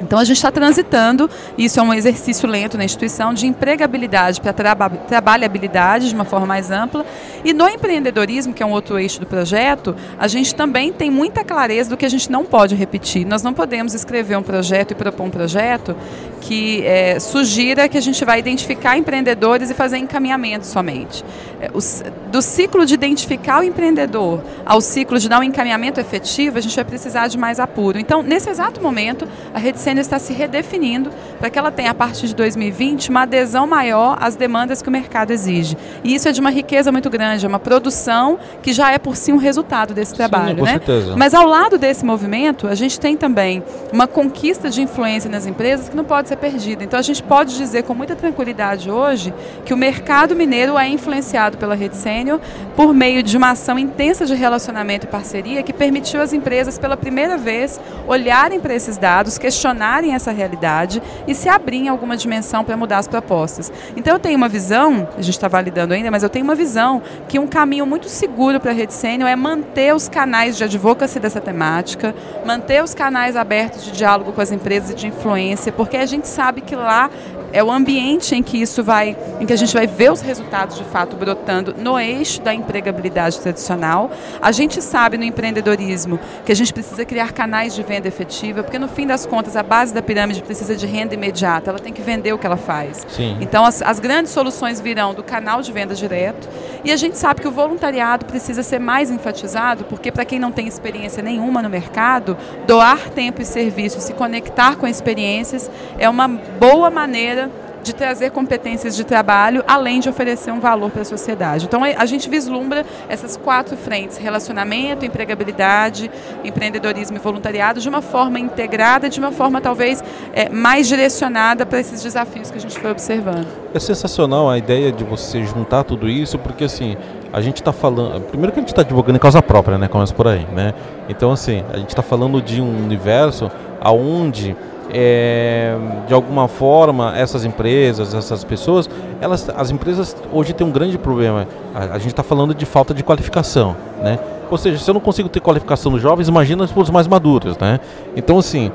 Então 0.00 0.18
a 0.18 0.24
gente 0.24 0.36
está 0.36 0.50
transitando, 0.50 1.28
isso 1.58 1.78
é 1.78 1.82
um 1.82 1.92
exercício 1.92 2.48
lento 2.48 2.78
na 2.78 2.84
instituição, 2.84 3.34
de 3.34 3.46
empregabilidade 3.46 4.40
para 4.40 4.52
traba 4.52 4.88
trabalhabilidade 4.88 6.08
de 6.08 6.14
uma 6.14 6.24
forma 6.24 6.46
mais 6.46 6.70
ampla. 6.70 7.04
E 7.44 7.52
no 7.52 7.68
empreendedorismo, 7.68 8.54
que 8.54 8.62
é 8.62 8.66
um 8.66 8.70
outro 8.70 8.98
eixo 8.98 9.20
do 9.20 9.26
projeto, 9.26 9.94
a 10.18 10.26
gente 10.26 10.54
também 10.54 10.92
tem 10.92 11.10
muita 11.10 11.44
clareza 11.44 11.90
do 11.90 11.96
que 11.96 12.06
a 12.06 12.08
gente 12.08 12.30
não 12.30 12.44
pode 12.44 12.74
repetir. 12.74 13.26
Nós 13.26 13.42
não 13.42 13.52
podemos 13.52 13.94
escrever 13.94 14.36
um 14.36 14.42
projeto 14.42 14.92
e 14.92 14.94
propor 14.94 15.24
um 15.24 15.30
projeto 15.30 15.94
que 16.40 16.82
é, 16.86 17.20
sugira 17.20 17.88
que 17.88 17.98
a 17.98 18.00
gente 18.00 18.24
vai 18.24 18.38
identificar 18.38 18.96
empreendedores 18.96 19.70
e 19.70 19.74
fazer 19.74 19.98
encaminhamento 19.98 20.66
somente. 20.66 21.24
É, 21.60 21.70
os, 21.74 22.02
do 22.30 22.40
ciclo 22.40 22.86
de 22.86 22.94
identificar 22.94 23.60
o 23.60 23.62
empreendedor 23.62 24.42
ao 24.64 24.80
ciclo 24.80 25.18
de 25.18 25.28
dar 25.28 25.40
um 25.40 25.42
encaminhamento 25.42 26.00
efetivo, 26.00 26.58
a 26.58 26.60
gente 26.60 26.74
vai 26.74 26.84
precisar 26.84 27.28
de 27.28 27.36
mais 27.36 27.60
apuro. 27.60 27.98
Então, 27.98 28.22
nesse 28.22 28.48
exato 28.48 28.80
momento, 28.80 29.28
a 29.52 29.58
Rede 29.58 29.78
Sênior 29.90 30.03
está 30.03 30.18
se 30.20 30.33
redefinindo 30.33 31.11
para 31.38 31.50
que 31.50 31.59
ela 31.59 31.72
tenha, 31.72 31.90
a 31.90 31.94
partir 31.94 32.29
de 32.29 32.35
2020, 32.35 33.11
uma 33.11 33.22
adesão 33.22 33.66
maior 33.66 34.16
às 34.20 34.37
demandas 34.37 34.81
que 34.81 34.88
o 34.88 34.92
mercado 34.92 35.33
exige. 35.33 35.76
E 36.05 36.14
isso 36.14 36.29
é 36.29 36.33
de 36.33 36.40
uma 36.40 36.50
riqueza 36.50 36.92
muito 36.92 37.11
grande, 37.11 37.44
é 37.44 37.48
uma 37.48 37.59
produção 37.59 38.38
que 38.62 38.72
já 38.72 38.92
é 38.92 38.98
por 38.98 39.16
si 39.16 39.33
um 39.33 39.37
resultado 39.37 39.92
desse 39.92 40.14
trabalho. 40.14 40.50
Sim, 40.50 40.57
com 40.57 40.64
né? 40.64 40.72
certeza. 40.72 41.16
Mas 41.16 41.35
ao 41.35 41.46
lado 41.46 41.76
desse 41.76 42.05
movimento, 42.05 42.68
a 42.68 42.74
gente 42.74 43.00
tem 43.00 43.16
também 43.16 43.62
uma 43.92 44.07
conquista 44.07 44.70
de 44.70 44.83
influência 44.83 45.29
nas 45.29 45.46
empresas 45.46 45.88
que 45.88 45.96
não 45.96 46.05
pode 46.05 46.29
ser 46.29 46.37
perdida. 46.37 46.85
Então 46.85 46.98
a 46.98 47.03
gente 47.03 47.22
pode 47.22 47.57
dizer 47.57 47.83
com 47.83 47.94
muita 47.94 48.14
tranquilidade 48.14 48.90
hoje 48.90 49.35
que 49.64 49.74
o 49.74 49.76
mercado 49.76 50.37
mineiro 50.37 50.79
é 50.79 50.88
influenciado 50.88 51.59
pela 51.59 51.74
Rede 51.74 51.96
Sênior 51.96 52.38
por 52.76 52.94
meio 52.94 53.22
de 53.22 53.37
uma 53.37 53.50
ação 53.50 53.79
intensa 53.79 54.24
de 54.24 54.35
relacionamento 54.35 55.07
e 55.07 55.09
parceria 55.09 55.62
que 55.62 55.72
permitiu 55.72 56.20
às 56.20 56.33
empresas 56.33 56.79
pela 56.79 56.96
primeira 56.96 57.37
vez 57.37 57.81
olharem 58.07 58.61
para 58.61 58.74
esses 58.74 58.96
dados, 58.96 59.38
questionarem 59.38 59.79
essa 60.12 60.30
realidade 60.30 61.02
e 61.26 61.34
se 61.34 61.48
abrirem 61.48 61.86
em 61.86 61.88
alguma 61.88 62.16
dimensão 62.16 62.64
para 62.64 62.76
mudar 62.76 62.98
as 62.98 63.08
propostas. 63.08 63.72
Então 63.96 64.14
eu 64.14 64.18
tenho 64.18 64.36
uma 64.36 64.48
visão, 64.48 65.08
a 65.16 65.22
gente 65.22 65.34
está 65.34 65.48
validando 65.48 65.94
ainda, 65.94 66.10
mas 66.10 66.22
eu 66.22 66.28
tenho 66.28 66.44
uma 66.44 66.54
visão 66.54 67.02
que 67.28 67.38
um 67.38 67.46
caminho 67.46 67.86
muito 67.86 68.08
seguro 68.08 68.60
para 68.60 68.70
a 68.70 68.74
Rede 68.74 68.92
Sênior 68.92 69.28
é 69.28 69.36
manter 69.36 69.94
os 69.94 70.08
canais 70.08 70.56
de 70.56 70.64
advocacy 70.64 71.18
dessa 71.18 71.40
temática, 71.40 72.14
manter 72.44 72.82
os 72.82 72.94
canais 72.94 73.36
abertos 73.36 73.84
de 73.84 73.92
diálogo 73.92 74.32
com 74.32 74.40
as 74.40 74.52
empresas 74.52 74.90
e 74.90 74.94
de 74.94 75.06
influência, 75.06 75.72
porque 75.72 75.96
a 75.96 76.06
gente 76.06 76.28
sabe 76.28 76.60
que 76.60 76.74
lá 76.74 77.10
é 77.52 77.62
o 77.62 77.70
ambiente 77.70 78.34
em 78.34 78.42
que 78.42 78.60
isso 78.60 78.82
vai, 78.82 79.16
em 79.40 79.46
que 79.46 79.52
a 79.52 79.56
gente 79.56 79.72
vai 79.72 79.86
ver 79.86 80.12
os 80.12 80.20
resultados 80.20 80.76
de 80.76 80.84
fato 80.84 81.16
brotando 81.16 81.74
no 81.76 81.98
eixo 81.98 82.40
da 82.40 82.54
empregabilidade 82.54 83.38
tradicional. 83.40 84.10
A 84.40 84.52
gente 84.52 84.80
sabe 84.82 85.16
no 85.16 85.24
empreendedorismo 85.24 86.18
que 86.44 86.52
a 86.52 86.56
gente 86.56 86.72
precisa 86.72 87.04
criar 87.04 87.32
canais 87.32 87.74
de 87.74 87.82
venda 87.82 88.08
efetiva, 88.08 88.62
porque 88.62 88.78
no 88.78 88.88
fim 88.88 89.06
das 89.06 89.26
contas 89.26 89.56
a 89.56 89.62
base 89.62 89.92
da 89.92 90.02
pirâmide 90.02 90.42
precisa 90.42 90.76
de 90.76 90.86
renda 90.86 91.14
imediata, 91.14 91.70
ela 91.70 91.78
tem 91.78 91.92
que 91.92 92.02
vender 92.02 92.32
o 92.32 92.38
que 92.38 92.46
ela 92.46 92.56
faz. 92.56 93.06
Sim. 93.08 93.36
Então 93.40 93.64
as, 93.64 93.82
as 93.82 93.98
grandes 93.98 94.32
soluções 94.32 94.80
virão 94.80 95.14
do 95.14 95.22
canal 95.22 95.62
de 95.62 95.72
venda 95.72 95.94
direto 95.94 96.48
e 96.84 96.92
a 96.92 96.96
gente 96.96 97.18
sabe 97.18 97.40
que 97.40 97.48
o 97.48 97.50
voluntariado 97.50 98.24
precisa 98.24 98.62
ser 98.62 98.78
mais 98.78 99.10
enfatizado, 99.10 99.84
porque 99.84 100.10
para 100.10 100.24
quem 100.24 100.38
não 100.38 100.50
tem 100.50 100.66
experiência 100.66 101.22
nenhuma 101.22 101.62
no 101.62 101.68
mercado, 101.68 102.36
doar 102.66 103.10
tempo 103.10 103.42
e 103.42 103.44
serviço, 103.44 104.00
se 104.00 104.14
conectar 104.14 104.76
com 104.76 104.86
experiências 104.86 105.70
é 105.98 106.08
uma 106.08 106.28
boa 106.28 106.90
maneira 106.90 107.39
de 107.82 107.94
trazer 107.94 108.30
competências 108.30 108.96
de 108.96 109.04
trabalho, 109.04 109.64
além 109.66 110.00
de 110.00 110.08
oferecer 110.08 110.50
um 110.50 110.60
valor 110.60 110.90
para 110.90 111.02
a 111.02 111.04
sociedade. 111.04 111.66
Então 111.66 111.82
a 111.84 112.06
gente 112.06 112.28
vislumbra 112.28 112.84
essas 113.08 113.36
quatro 113.36 113.76
frentes: 113.76 114.16
relacionamento, 114.16 115.04
empregabilidade, 115.04 116.10
empreendedorismo 116.44 117.16
e 117.16 117.20
voluntariado, 117.20 117.80
de 117.80 117.88
uma 117.88 118.02
forma 118.02 118.38
integrada, 118.38 119.08
de 119.08 119.18
uma 119.18 119.32
forma 119.32 119.60
talvez 119.60 120.02
é, 120.32 120.48
mais 120.48 120.88
direcionada 120.88 121.64
para 121.64 121.80
esses 121.80 122.02
desafios 122.02 122.50
que 122.50 122.58
a 122.58 122.60
gente 122.60 122.78
foi 122.78 122.90
observando. 122.90 123.46
É 123.74 123.78
sensacional 123.78 124.48
a 124.50 124.58
ideia 124.58 124.92
de 124.92 125.04
você 125.04 125.44
juntar 125.44 125.84
tudo 125.84 126.08
isso, 126.08 126.38
porque 126.38 126.64
assim 126.64 126.96
a 127.32 127.40
gente 127.40 127.56
está 127.56 127.72
falando. 127.72 128.20
Primeiro 128.22 128.52
que 128.52 128.58
a 128.58 128.62
gente 128.62 128.70
está 128.70 128.82
divulgando 128.82 129.16
em 129.16 129.20
causa 129.20 129.40
própria, 129.40 129.78
né? 129.78 129.88
Começa 129.88 130.12
por 130.12 130.26
aí, 130.26 130.46
né? 130.52 130.74
Então, 131.08 131.30
assim, 131.30 131.64
a 131.72 131.78
gente 131.78 131.90
está 131.90 132.02
falando 132.02 132.42
de 132.42 132.60
um 132.60 132.84
universo 132.84 133.50
aonde 133.80 134.56
é, 134.92 135.76
de 136.07 136.14
alguma 136.14 136.48
forma 136.48 137.16
essas 137.16 137.44
empresas, 137.44 138.14
essas 138.14 138.44
pessoas, 138.44 138.88
elas, 139.20 139.48
as 139.57 139.70
empresas 139.70 140.16
hoje 140.33 140.53
têm 140.53 140.66
um 140.66 140.70
grande 140.70 140.98
problema. 140.98 141.46
A, 141.74 141.94
a 141.94 141.98
gente 141.98 142.09
está 142.09 142.22
falando 142.22 142.55
de 142.55 142.66
falta 142.66 142.92
de 142.92 143.03
qualificação, 143.03 143.76
né? 144.03 144.18
Ou 144.50 144.59
seja, 144.59 144.79
se 144.79 144.90
eu 144.90 144.94
não 144.94 145.00
consigo 145.00 145.29
ter 145.29 145.40
qualificação 145.40 145.92
nos 145.92 146.03
jovens, 146.03 146.26
imagina 146.26 146.64
os 146.64 146.90
mais 146.90 147.07
maduros, 147.07 147.57
né? 147.59 147.79
Então 148.16 148.38
assim, 148.38 148.72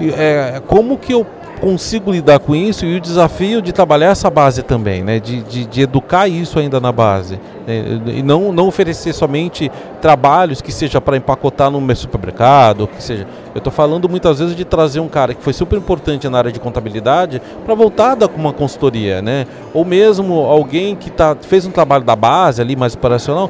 é, 0.00 0.62
como 0.66 0.96
que 0.96 1.12
eu 1.12 1.26
consigo 1.62 2.10
lidar 2.10 2.40
com 2.40 2.56
isso 2.56 2.84
e 2.84 2.96
o 2.96 3.00
desafio 3.00 3.62
de 3.62 3.72
trabalhar 3.72 4.08
essa 4.10 4.28
base 4.28 4.64
também, 4.64 5.04
né? 5.04 5.20
de, 5.20 5.42
de, 5.44 5.64
de 5.64 5.80
educar 5.82 6.26
isso 6.26 6.58
ainda 6.58 6.80
na 6.80 6.90
base. 6.90 7.38
Né? 7.64 8.02
E 8.06 8.22
não, 8.22 8.52
não 8.52 8.66
oferecer 8.66 9.12
somente 9.12 9.70
trabalhos 10.00 10.60
que 10.60 10.72
seja 10.72 11.00
para 11.00 11.16
empacotar 11.16 11.70
no 11.70 11.94
supermercado, 11.94 12.88
que 12.88 13.00
seja. 13.00 13.28
Eu 13.54 13.58
estou 13.58 13.72
falando 13.72 14.08
muitas 14.08 14.40
vezes 14.40 14.56
de 14.56 14.64
trazer 14.64 14.98
um 14.98 15.06
cara 15.06 15.34
que 15.34 15.42
foi 15.42 15.52
super 15.52 15.78
importante 15.78 16.28
na 16.28 16.36
área 16.36 16.50
de 16.50 16.58
contabilidade 16.58 17.40
para 17.64 17.74
voltar 17.76 18.16
com 18.16 18.40
uma 18.40 18.52
consultoria, 18.52 19.22
né? 19.22 19.46
Ou 19.72 19.84
mesmo 19.84 20.40
alguém 20.40 20.96
que 20.96 21.10
tá, 21.10 21.36
fez 21.40 21.64
um 21.64 21.70
trabalho 21.70 22.02
da 22.02 22.16
base 22.16 22.60
ali 22.60 22.74
mais 22.74 22.94
operacional, 22.94 23.48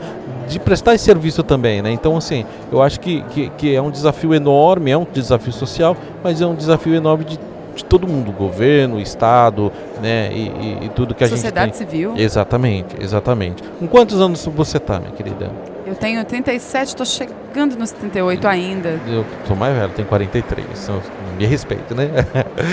de 0.49 0.59
prestar 0.59 0.95
esse 0.95 1.05
serviço 1.05 1.43
também, 1.43 1.81
né? 1.81 1.91
Então, 1.91 2.17
assim, 2.17 2.45
eu 2.71 2.83
acho 2.83 3.01
que, 3.01 3.23
que, 3.31 3.49
que, 3.51 3.75
é 3.75 3.81
um 3.81 3.91
desafio 3.91 4.35
enorme, 4.35 4.91
é 4.91 4.99
um 4.99 5.07
desafio 5.11 5.53
social, 5.53 5.97
mas 6.23 6.43
é 6.43 6.47
um 6.47 6.55
desafio 6.55 6.95
enorme 6.95 7.25
de 7.25 7.39
de 7.75 7.85
todo 7.85 8.07
mundo, 8.07 8.33
governo, 8.33 9.01
Estado, 9.01 9.73
né, 10.01 10.31
e, 10.33 10.49
e, 10.49 10.87
e 10.87 10.89
tudo 10.91 11.15
que 11.15 11.25
a 11.25 11.29
Sociedade 11.29 11.77
gente 11.77 11.79
tem. 11.79 11.89
Sociedade 11.89 12.13
civil. 12.13 12.25
Exatamente, 12.25 12.97
exatamente. 13.01 13.63
Com 13.79 13.87
quantos 13.87 14.21
anos 14.21 14.45
você 14.47 14.77
está, 14.77 14.99
minha 14.99 15.13
querida? 15.13 15.51
Eu 15.87 15.95
tenho 15.95 16.25
37, 16.25 16.89
estou 16.89 17.05
chegando 17.05 17.77
nos 17.77 17.91
38 17.91 18.47
ainda. 18.47 19.01
Eu 19.07 19.25
sou 19.47 19.57
mais 19.57 19.77
velho, 19.77 19.93
tenho 19.93 20.09
43, 20.09 20.67
então, 20.83 21.03
me 21.37 21.45
respeito, 21.45 21.95
né? 21.95 22.09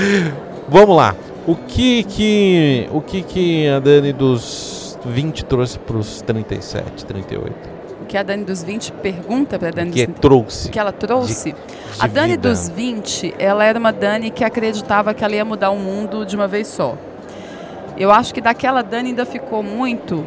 Vamos 0.69 0.95
lá. 0.95 1.15
O 1.47 1.55
que 1.55 2.03
que, 2.03 2.87
o 2.91 3.01
que 3.01 3.23
que 3.23 3.67
a 3.67 3.79
Dani 3.79 4.13
dos 4.13 4.97
20 5.03 5.45
trouxe 5.45 5.79
para 5.79 5.97
os 5.97 6.21
37, 6.21 7.05
38? 7.05 7.78
Que 8.09 8.17
a 8.17 8.23
Dani 8.23 8.43
dos 8.43 8.63
20 8.63 8.91
pergunta 8.93 9.59
para 9.59 9.67
a 9.67 9.71
Dani 9.71 9.91
que 9.91 10.07
dos 10.07 10.19
trouxe. 10.19 10.69
que 10.69 10.79
ela 10.79 10.91
trouxe. 10.91 11.53
De, 11.53 11.57
de 11.57 12.01
a 12.01 12.07
Dani 12.07 12.31
vida. 12.31 12.49
dos 12.49 12.67
20, 12.67 13.35
ela 13.37 13.63
era 13.63 13.77
uma 13.77 13.93
Dani 13.93 14.31
que 14.31 14.43
acreditava 14.43 15.13
que 15.13 15.23
ela 15.23 15.35
ia 15.35 15.45
mudar 15.45 15.69
o 15.69 15.77
mundo 15.77 16.25
de 16.25 16.35
uma 16.35 16.47
vez 16.47 16.67
só. 16.67 16.97
Eu 17.95 18.11
acho 18.11 18.33
que 18.33 18.41
daquela 18.41 18.81
Dani 18.81 19.09
ainda 19.09 19.25
ficou 19.25 19.61
muito 19.61 20.25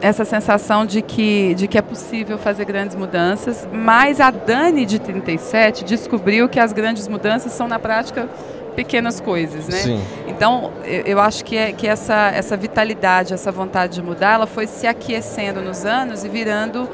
essa 0.00 0.24
sensação 0.24 0.86
de 0.86 1.02
que, 1.02 1.54
de 1.54 1.68
que 1.68 1.76
é 1.76 1.82
possível 1.82 2.38
fazer 2.38 2.64
grandes 2.64 2.96
mudanças, 2.96 3.68
mas 3.70 4.18
a 4.18 4.30
Dani 4.30 4.86
de 4.86 4.98
37 4.98 5.84
descobriu 5.84 6.48
que 6.48 6.58
as 6.58 6.72
grandes 6.72 7.06
mudanças 7.06 7.52
são 7.52 7.68
na 7.68 7.78
prática 7.78 8.28
pequenas 8.74 9.20
coisas, 9.20 9.68
né? 9.68 9.78
Sim. 9.78 10.00
Então, 10.26 10.72
eu, 10.84 11.02
eu, 11.02 11.20
acho 11.20 11.44
que, 11.44 11.56
é, 11.56 11.72
que 11.72 11.86
essa, 11.86 12.30
essa 12.34 12.56
vitalidade, 12.56 13.32
essa 13.32 13.50
vontade 13.50 13.94
de 13.94 14.02
mudar, 14.02 14.34
ela 14.34 14.46
foi 14.46 14.66
se 14.66 14.86
aquecendo 14.86 15.60
nos 15.60 15.84
anos 15.84 16.24
e 16.24 16.28
virando 16.28 16.88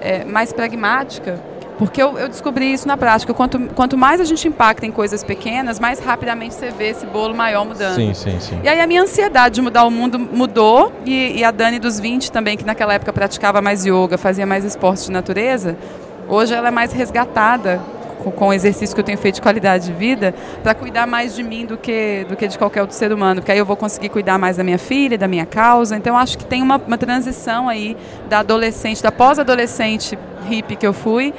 é, 0.00 0.24
mais 0.24 0.52
pragmática. 0.52 1.40
Porque 1.78 2.02
eu, 2.02 2.16
eu, 2.16 2.28
descobri 2.28 2.72
isso 2.72 2.88
na 2.88 2.96
prática. 2.96 3.34
Quanto, 3.34 3.58
quanto 3.74 3.98
mais 3.98 4.20
a 4.20 4.24
gente 4.24 4.48
impacta 4.48 4.86
em 4.86 4.90
coisas 4.90 5.22
pequenas, 5.22 5.78
mais 5.78 5.98
rapidamente 5.98 6.54
você 6.54 6.70
vê 6.70 6.88
esse 6.88 7.04
bolo 7.04 7.34
maior 7.34 7.66
mudando. 7.66 7.96
Sim, 7.96 8.14
sim, 8.14 8.40
sim. 8.40 8.60
E 8.64 8.68
aí 8.68 8.80
a 8.80 8.86
minha 8.86 9.02
ansiedade 9.02 9.56
de 9.56 9.62
mudar 9.62 9.84
o 9.84 9.90
mundo 9.90 10.18
mudou. 10.18 10.90
E, 11.04 11.38
e 11.38 11.44
a 11.44 11.50
Dani 11.50 11.78
dos 11.78 12.00
20 12.00 12.32
também, 12.32 12.56
que 12.56 12.64
naquela 12.64 12.94
época 12.94 13.12
praticava 13.12 13.60
mais 13.60 13.84
yoga, 13.84 14.16
fazia 14.16 14.46
mais 14.46 14.64
esportes 14.64 15.04
de 15.04 15.12
natureza, 15.12 15.76
hoje 16.28 16.54
ela 16.54 16.68
é 16.68 16.70
mais 16.70 16.92
resgatada 16.92 17.80
com, 18.22 18.30
com 18.30 18.48
o 18.48 18.52
exercício 18.52 18.94
que 18.94 19.00
eu 19.00 19.04
tenho 19.04 19.18
feito 19.18 19.36
de 19.36 19.42
qualidade 19.42 19.86
de 19.86 19.92
vida, 19.92 20.34
para 20.62 20.74
cuidar 20.74 21.06
mais 21.06 21.34
de 21.34 21.42
mim 21.42 21.66
do 21.66 21.76
que, 21.76 22.26
do 22.28 22.36
que 22.36 22.48
de 22.48 22.58
qualquer 22.58 22.82
outro 22.82 22.96
ser 22.96 23.12
humano, 23.12 23.40
porque 23.40 23.52
aí 23.52 23.58
eu 23.58 23.66
vou 23.66 23.76
conseguir 23.76 24.08
cuidar 24.08 24.38
mais 24.38 24.56
da 24.56 24.64
minha 24.64 24.78
filha, 24.78 25.16
da 25.16 25.28
minha 25.28 25.46
causa. 25.46 25.96
Então, 25.96 26.16
acho 26.16 26.36
que 26.38 26.44
tem 26.44 26.62
uma, 26.62 26.76
uma 26.76 26.98
transição 26.98 27.68
aí 27.68 27.96
da 28.28 28.40
adolescente, 28.40 29.02
da 29.02 29.12
pós-adolescente 29.12 30.18
hippie 30.48 30.76
que 30.76 30.86
eu 30.86 30.92
fui, 30.92 31.32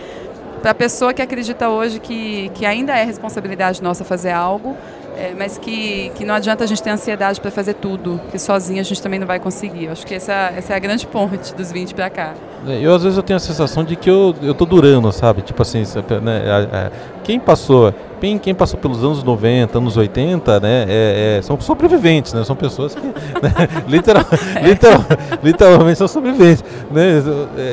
para 0.61 0.71
a 0.71 0.75
pessoa 0.75 1.13
que 1.13 1.21
acredita 1.21 1.69
hoje 1.69 1.99
que, 1.99 2.49
que 2.53 2.65
ainda 2.65 2.97
é 2.97 3.03
responsabilidade 3.03 3.81
nossa 3.81 4.03
fazer 4.03 4.31
algo, 4.31 4.75
é, 5.17 5.33
mas 5.35 5.57
que, 5.57 6.11
que 6.15 6.23
não 6.23 6.35
adianta 6.35 6.63
a 6.63 6.67
gente 6.67 6.81
ter 6.81 6.91
ansiedade 6.91 7.41
para 7.41 7.49
fazer 7.49 7.73
tudo, 7.73 8.21
que 8.29 8.37
sozinho 8.37 8.79
a 8.79 8.83
gente 8.83 9.01
também 9.01 9.19
não 9.19 9.25
vai 9.25 9.39
conseguir. 9.39 9.85
Eu 9.85 9.91
acho 9.93 10.05
que 10.05 10.13
essa, 10.13 10.53
essa 10.55 10.73
é 10.73 10.75
a 10.75 10.79
grande 10.79 11.07
ponte 11.07 11.55
dos 11.55 11.71
20 11.71 11.95
para 11.95 12.07
cá. 12.07 12.33
É, 12.67 12.79
eu 12.79 12.93
às 12.93 13.01
vezes 13.01 13.17
eu 13.17 13.23
tenho 13.23 13.37
a 13.37 13.39
sensação 13.39 13.83
de 13.83 13.95
que 13.95 14.07
eu, 14.07 14.35
eu 14.43 14.53
tô 14.53 14.63
durando, 14.63 15.11
sabe? 15.11 15.41
Tipo 15.41 15.63
assim, 15.63 15.83
né, 16.21 16.91
quem 17.23 17.39
passou, 17.39 17.91
quem, 18.21 18.37
quem 18.37 18.53
passou 18.53 18.79
pelos 18.79 19.03
anos 19.03 19.23
90, 19.23 19.77
anos 19.79 19.97
80, 19.97 20.59
né, 20.59 20.85
é, 20.87 21.37
é, 21.37 21.41
são 21.41 21.59
sobreviventes, 21.59 22.33
né? 22.33 22.43
São 22.43 22.55
pessoas 22.55 22.93
que 22.93 23.01
né, 23.41 23.53
literal, 23.87 24.23
literal, 24.63 25.03
literalmente 25.41 25.97
são 25.97 26.07
sobreviventes, 26.07 26.63
né? 26.91 27.23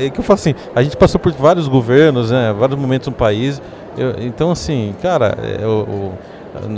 É 0.06 0.08
que 0.08 0.18
eu 0.18 0.24
falo 0.24 0.38
assim, 0.38 0.54
a 0.74 0.82
gente 0.82 0.96
passou 0.96 1.20
por 1.20 1.30
vários 1.32 1.68
governos, 1.68 2.30
né, 2.30 2.54
vários 2.58 2.78
momentos 2.78 3.06
no 3.08 3.14
país. 3.14 3.60
Eu, 3.98 4.14
então 4.18 4.50
assim, 4.50 4.94
cara, 5.02 5.36
é, 5.60 5.66
o 5.66 6.12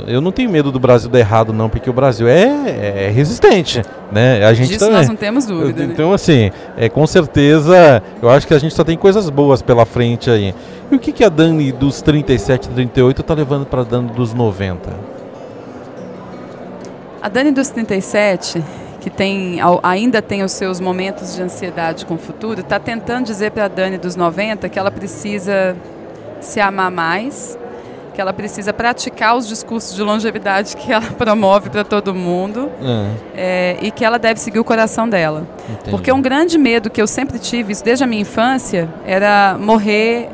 eu 0.06 0.22
não 0.22 0.32
tenho 0.32 0.48
medo 0.48 0.72
do 0.72 0.80
Brasil 0.80 1.10
dar 1.10 1.18
errado, 1.18 1.52
não, 1.52 1.68
porque 1.68 1.90
o 1.90 1.92
Brasil 1.92 2.26
é, 2.26 3.08
é 3.08 3.10
resistente, 3.10 3.82
né? 4.10 4.42
A 4.46 4.54
gente 4.54 4.68
Disso 4.68 4.80
também. 4.80 4.96
nós 4.96 5.08
não 5.08 5.16
temos 5.16 5.44
dúvida. 5.44 5.86
Né? 5.86 5.92
Então, 5.92 6.08
né? 6.08 6.14
assim, 6.14 6.50
é, 6.78 6.88
com 6.88 7.06
certeza, 7.06 8.02
eu 8.22 8.30
acho 8.30 8.46
que 8.46 8.54
a 8.54 8.58
gente 8.58 8.74
só 8.74 8.82
tem 8.82 8.96
coisas 8.96 9.28
boas 9.28 9.60
pela 9.60 9.84
frente 9.84 10.30
aí. 10.30 10.54
E 10.90 10.96
o 10.96 10.98
que, 10.98 11.12
que 11.12 11.22
a 11.22 11.28
Dani 11.28 11.72
dos 11.72 12.00
37, 12.00 12.70
38 12.70 13.20
está 13.20 13.34
levando 13.34 13.66
para 13.66 13.82
a 13.82 13.84
Dani 13.84 14.10
dos 14.12 14.32
90? 14.32 14.90
A 17.20 17.28
Dani 17.28 17.50
dos 17.50 17.68
37, 17.68 18.64
que 19.00 19.10
tem, 19.10 19.58
ainda 19.82 20.22
tem 20.22 20.42
os 20.42 20.52
seus 20.52 20.80
momentos 20.80 21.34
de 21.34 21.42
ansiedade 21.42 22.06
com 22.06 22.14
o 22.14 22.18
futuro, 22.18 22.60
está 22.60 22.78
tentando 22.78 23.26
dizer 23.26 23.50
para 23.50 23.66
a 23.66 23.68
Dani 23.68 23.98
dos 23.98 24.16
90 24.16 24.70
que 24.70 24.78
ela 24.78 24.90
precisa 24.90 25.76
se 26.40 26.60
amar 26.60 26.90
mais 26.90 27.58
que 28.16 28.20
ela 28.22 28.32
precisa 28.32 28.72
praticar 28.72 29.36
os 29.36 29.46
discursos 29.46 29.94
de 29.94 30.02
longevidade 30.02 30.74
que 30.74 30.90
ela 30.90 31.04
promove 31.18 31.68
para 31.68 31.84
todo 31.84 32.14
mundo 32.14 32.72
é. 32.82 33.10
É, 33.36 33.76
e 33.82 33.90
que 33.90 34.02
ela 34.02 34.18
deve 34.18 34.40
seguir 34.40 34.58
o 34.58 34.64
coração 34.64 35.06
dela. 35.06 35.46
Entendi. 35.68 35.90
Porque 35.90 36.10
um 36.10 36.22
grande 36.22 36.56
medo 36.56 36.88
que 36.88 37.00
eu 37.00 37.06
sempre 37.06 37.38
tive, 37.38 37.74
isso 37.74 37.84
desde 37.84 38.02
a 38.02 38.06
minha 38.06 38.22
infância, 38.22 38.88
era 39.04 39.58
morrer 39.60 40.30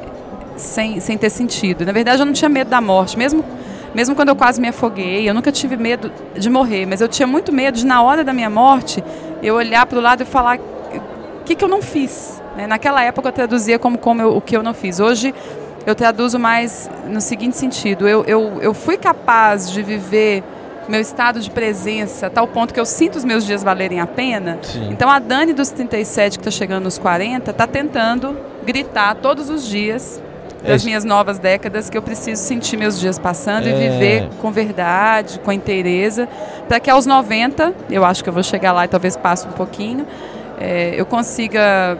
sem, 0.54 1.00
sem 1.00 1.18
ter 1.18 1.28
sentido. 1.28 1.84
Na 1.84 1.90
verdade, 1.90 2.22
eu 2.22 2.26
não 2.26 2.32
tinha 2.32 2.48
medo 2.48 2.70
da 2.70 2.80
morte, 2.80 3.18
mesmo 3.18 3.44
mesmo 3.92 4.14
quando 4.14 4.30
eu 4.30 4.36
quase 4.36 4.58
me 4.58 4.68
afoguei, 4.68 5.28
eu 5.28 5.34
nunca 5.34 5.52
tive 5.52 5.76
medo 5.76 6.10
de 6.34 6.48
morrer, 6.48 6.86
mas 6.86 7.02
eu 7.02 7.08
tinha 7.08 7.26
muito 7.26 7.52
medo 7.52 7.76
de, 7.76 7.84
na 7.84 8.00
hora 8.00 8.24
da 8.24 8.32
minha 8.32 8.48
morte, 8.48 9.04
eu 9.42 9.56
olhar 9.56 9.84
para 9.84 9.98
o 9.98 10.00
lado 10.00 10.22
e 10.22 10.24
falar 10.24 10.58
o 10.58 11.44
que, 11.44 11.54
que 11.54 11.62
eu 11.62 11.68
não 11.68 11.82
fiz. 11.82 12.40
Né? 12.56 12.66
Naquela 12.66 13.02
época 13.02 13.28
eu 13.28 13.32
traduzia 13.32 13.78
como, 13.78 13.98
como 13.98 14.22
eu, 14.22 14.34
o 14.34 14.40
que 14.40 14.56
eu 14.56 14.62
não 14.62 14.72
fiz. 14.72 14.98
Hoje 14.98 15.34
eu 15.86 15.94
traduzo 15.94 16.38
mais 16.38 16.90
no 17.06 17.20
seguinte 17.20 17.56
sentido: 17.56 18.08
eu, 18.08 18.24
eu, 18.24 18.58
eu 18.60 18.74
fui 18.74 18.96
capaz 18.96 19.70
de 19.70 19.82
viver 19.82 20.42
meu 20.88 21.00
estado 21.00 21.40
de 21.40 21.50
presença 21.50 22.26
a 22.26 22.30
tal 22.30 22.46
ponto 22.46 22.74
que 22.74 22.80
eu 22.80 22.84
sinto 22.84 23.16
os 23.16 23.24
meus 23.24 23.46
dias 23.46 23.62
valerem 23.62 24.00
a 24.00 24.06
pena. 24.06 24.58
Sim. 24.62 24.88
Então 24.90 25.08
a 25.08 25.18
Dani 25.18 25.52
dos 25.52 25.70
37, 25.70 26.38
que 26.38 26.40
está 26.40 26.50
chegando 26.50 26.84
nos 26.84 26.98
40, 26.98 27.50
está 27.50 27.66
tentando 27.66 28.36
gritar 28.64 29.14
todos 29.16 29.48
os 29.48 29.66
dias 29.66 30.20
das 30.62 30.82
é. 30.82 30.86
minhas 30.86 31.04
novas 31.04 31.38
décadas 31.38 31.90
que 31.90 31.98
eu 31.98 32.02
preciso 32.02 32.40
sentir 32.42 32.76
meus 32.76 32.98
dias 32.98 33.18
passando 33.18 33.66
é. 33.66 33.70
e 33.70 33.90
viver 33.90 34.28
com 34.40 34.50
verdade, 34.50 35.40
com 35.40 35.52
inteireza, 35.52 36.28
para 36.68 36.78
que 36.78 36.88
aos 36.88 37.04
90, 37.04 37.74
eu 37.90 38.04
acho 38.04 38.22
que 38.22 38.28
eu 38.28 38.32
vou 38.32 38.42
chegar 38.42 38.72
lá 38.72 38.84
e 38.84 38.88
talvez 38.88 39.16
passe 39.16 39.46
um 39.46 39.52
pouquinho, 39.52 40.06
é, 40.60 40.94
eu 40.96 41.04
consiga 41.04 41.98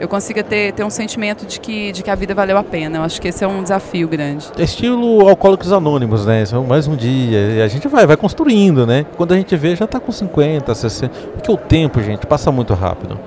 eu 0.00 0.08
consiga 0.08 0.42
ter, 0.42 0.72
ter 0.72 0.84
um 0.84 0.90
sentimento 0.90 1.46
de 1.46 1.60
que, 1.60 1.92
de 1.92 2.02
que 2.02 2.10
a 2.10 2.14
vida 2.14 2.34
valeu 2.34 2.56
a 2.58 2.64
pena. 2.64 2.98
Eu 2.98 3.02
acho 3.02 3.20
que 3.20 3.28
esse 3.28 3.44
é 3.44 3.48
um 3.48 3.62
desafio 3.62 4.08
grande. 4.08 4.46
Estilo 4.58 5.28
Alcoólicos 5.28 5.72
Anônimos, 5.72 6.26
né? 6.26 6.42
É 6.42 6.58
mais 6.58 6.86
um 6.86 6.96
dia. 6.96 7.38
E 7.56 7.62
a 7.62 7.68
gente 7.68 7.86
vai, 7.88 8.06
vai 8.06 8.16
construindo, 8.16 8.86
né? 8.86 9.06
Quando 9.16 9.32
a 9.32 9.36
gente 9.36 9.54
vê, 9.56 9.76
já 9.76 9.84
está 9.84 10.00
com 10.00 10.10
50, 10.10 10.74
60. 10.74 11.14
Porque 11.34 11.50
o 11.50 11.56
tempo, 11.56 12.02
gente, 12.02 12.26
passa 12.26 12.50
muito 12.50 12.74
rápido. 12.74 13.18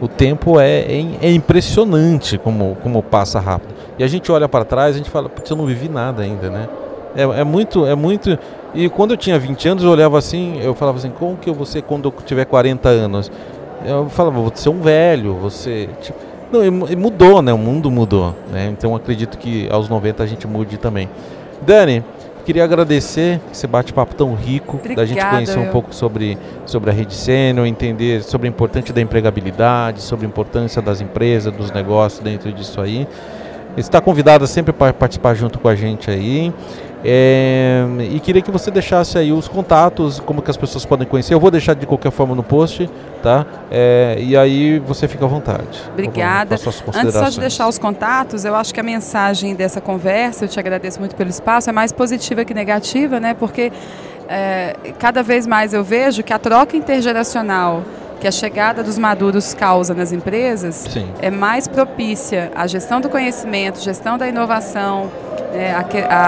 O 0.00 0.08
tempo 0.08 0.60
é, 0.60 0.80
é, 0.80 1.04
é 1.22 1.32
impressionante 1.32 2.36
como, 2.36 2.76
como 2.82 3.02
passa 3.02 3.40
rápido. 3.40 3.74
E 3.98 4.04
a 4.04 4.06
gente 4.06 4.30
olha 4.30 4.48
para 4.48 4.64
trás 4.64 4.94
e 4.94 4.94
a 4.96 4.98
gente 4.98 5.10
fala, 5.10 5.28
putz, 5.28 5.50
eu 5.50 5.56
não 5.56 5.64
vivi 5.64 5.88
nada 5.88 6.22
ainda, 6.22 6.50
né? 6.50 6.68
É, 7.16 7.22
é 7.22 7.44
muito, 7.44 7.86
é 7.86 7.94
muito 7.94 8.38
E 8.74 8.90
quando 8.90 9.12
eu 9.12 9.16
tinha 9.16 9.38
20 9.38 9.68
anos, 9.68 9.84
eu 9.84 9.90
olhava 9.90 10.18
assim, 10.18 10.60
eu 10.60 10.74
falava 10.74 10.98
assim, 10.98 11.08
como 11.08 11.34
que 11.36 11.48
eu 11.48 11.54
vou 11.54 11.64
ser 11.64 11.80
quando 11.82 12.08
eu 12.08 12.14
tiver 12.26 12.44
40 12.44 12.88
anos? 12.90 13.32
Eu 13.84 14.08
falava, 14.08 14.40
vou 14.40 14.52
ser 14.54 14.68
um 14.68 14.80
velho, 14.80 15.34
você. 15.34 15.88
Tipo, 16.00 16.18
não, 16.50 16.64
e 16.64 16.96
mudou, 16.96 17.42
né? 17.42 17.52
O 17.52 17.58
mundo 17.58 17.90
mudou. 17.90 18.34
Né? 18.50 18.68
Então 18.72 18.94
acredito 18.94 19.36
que 19.38 19.68
aos 19.70 19.88
90 19.88 20.22
a 20.22 20.26
gente 20.26 20.46
mude 20.46 20.78
também. 20.78 21.08
Dani, 21.62 22.04
queria 22.44 22.62
agradecer 22.62 23.40
esse 23.52 23.66
bate-papo 23.66 24.14
tão 24.14 24.34
rico, 24.34 24.76
Obrigada, 24.76 25.02
da 25.02 25.06
gente 25.06 25.24
conhecer 25.26 25.58
um 25.58 25.70
pouco 25.70 25.92
sobre, 25.94 26.38
sobre 26.64 26.90
a 26.90 26.92
rede 26.92 27.14
sênior, 27.14 27.66
entender 27.66 28.22
sobre 28.22 28.46
a 28.46 28.50
importância 28.50 28.94
da 28.94 29.00
empregabilidade, 29.00 30.00
sobre 30.00 30.26
a 30.26 30.28
importância 30.28 30.80
das 30.80 31.00
empresas, 31.00 31.52
dos 31.52 31.72
negócios 31.72 32.22
dentro 32.22 32.52
disso 32.52 32.80
aí. 32.80 33.06
Está 33.76 34.00
convidada 34.00 34.46
sempre 34.46 34.72
para 34.72 34.92
participar 34.92 35.34
junto 35.34 35.58
com 35.58 35.68
a 35.68 35.74
gente 35.74 36.10
aí. 36.10 36.52
É, 37.04 37.84
e 38.10 38.18
queria 38.20 38.42
que 38.42 38.50
você 38.50 38.70
deixasse 38.70 39.16
aí 39.18 39.32
os 39.32 39.46
contatos, 39.48 40.20
como 40.20 40.42
que 40.42 40.50
as 40.50 40.56
pessoas 40.56 40.84
podem 40.84 41.06
conhecer. 41.06 41.34
Eu 41.34 41.40
vou 41.40 41.50
deixar 41.50 41.74
de 41.74 41.86
qualquer 41.86 42.10
forma 42.10 42.34
no 42.34 42.42
post, 42.42 42.90
tá? 43.22 43.46
É, 43.70 44.16
e 44.20 44.36
aí 44.36 44.78
você 44.78 45.06
fica 45.06 45.24
à 45.24 45.28
vontade. 45.28 45.82
Obrigada. 45.92 46.56
Antes 46.94 47.14
só 47.14 47.28
de 47.28 47.40
deixar 47.40 47.68
os 47.68 47.78
contatos, 47.78 48.44
eu 48.44 48.54
acho 48.54 48.72
que 48.72 48.80
a 48.80 48.82
mensagem 48.82 49.54
dessa 49.54 49.80
conversa, 49.80 50.44
eu 50.44 50.48
te 50.48 50.58
agradeço 50.58 50.98
muito 50.98 51.14
pelo 51.14 51.30
espaço, 51.30 51.70
é 51.70 51.72
mais 51.72 51.92
positiva 51.92 52.44
que 52.44 52.54
negativa, 52.54 53.20
né? 53.20 53.34
Porque 53.34 53.72
é, 54.28 54.76
cada 54.98 55.22
vez 55.22 55.46
mais 55.46 55.72
eu 55.72 55.84
vejo 55.84 56.22
que 56.22 56.32
a 56.32 56.38
troca 56.38 56.76
intergeracional 56.76 57.82
que 58.20 58.26
a 58.26 58.32
chegada 58.32 58.82
dos 58.82 58.98
maduros 58.98 59.54
causa 59.54 59.94
nas 59.94 60.12
empresas 60.12 60.86
Sim. 60.90 61.10
é 61.20 61.30
mais 61.30 61.68
propícia 61.68 62.50
à 62.54 62.66
gestão 62.66 63.00
do 63.00 63.08
conhecimento, 63.08 63.80
gestão 63.80 64.16
da 64.16 64.28
inovação, 64.28 65.10
é, 65.52 65.72
a, 65.72 65.84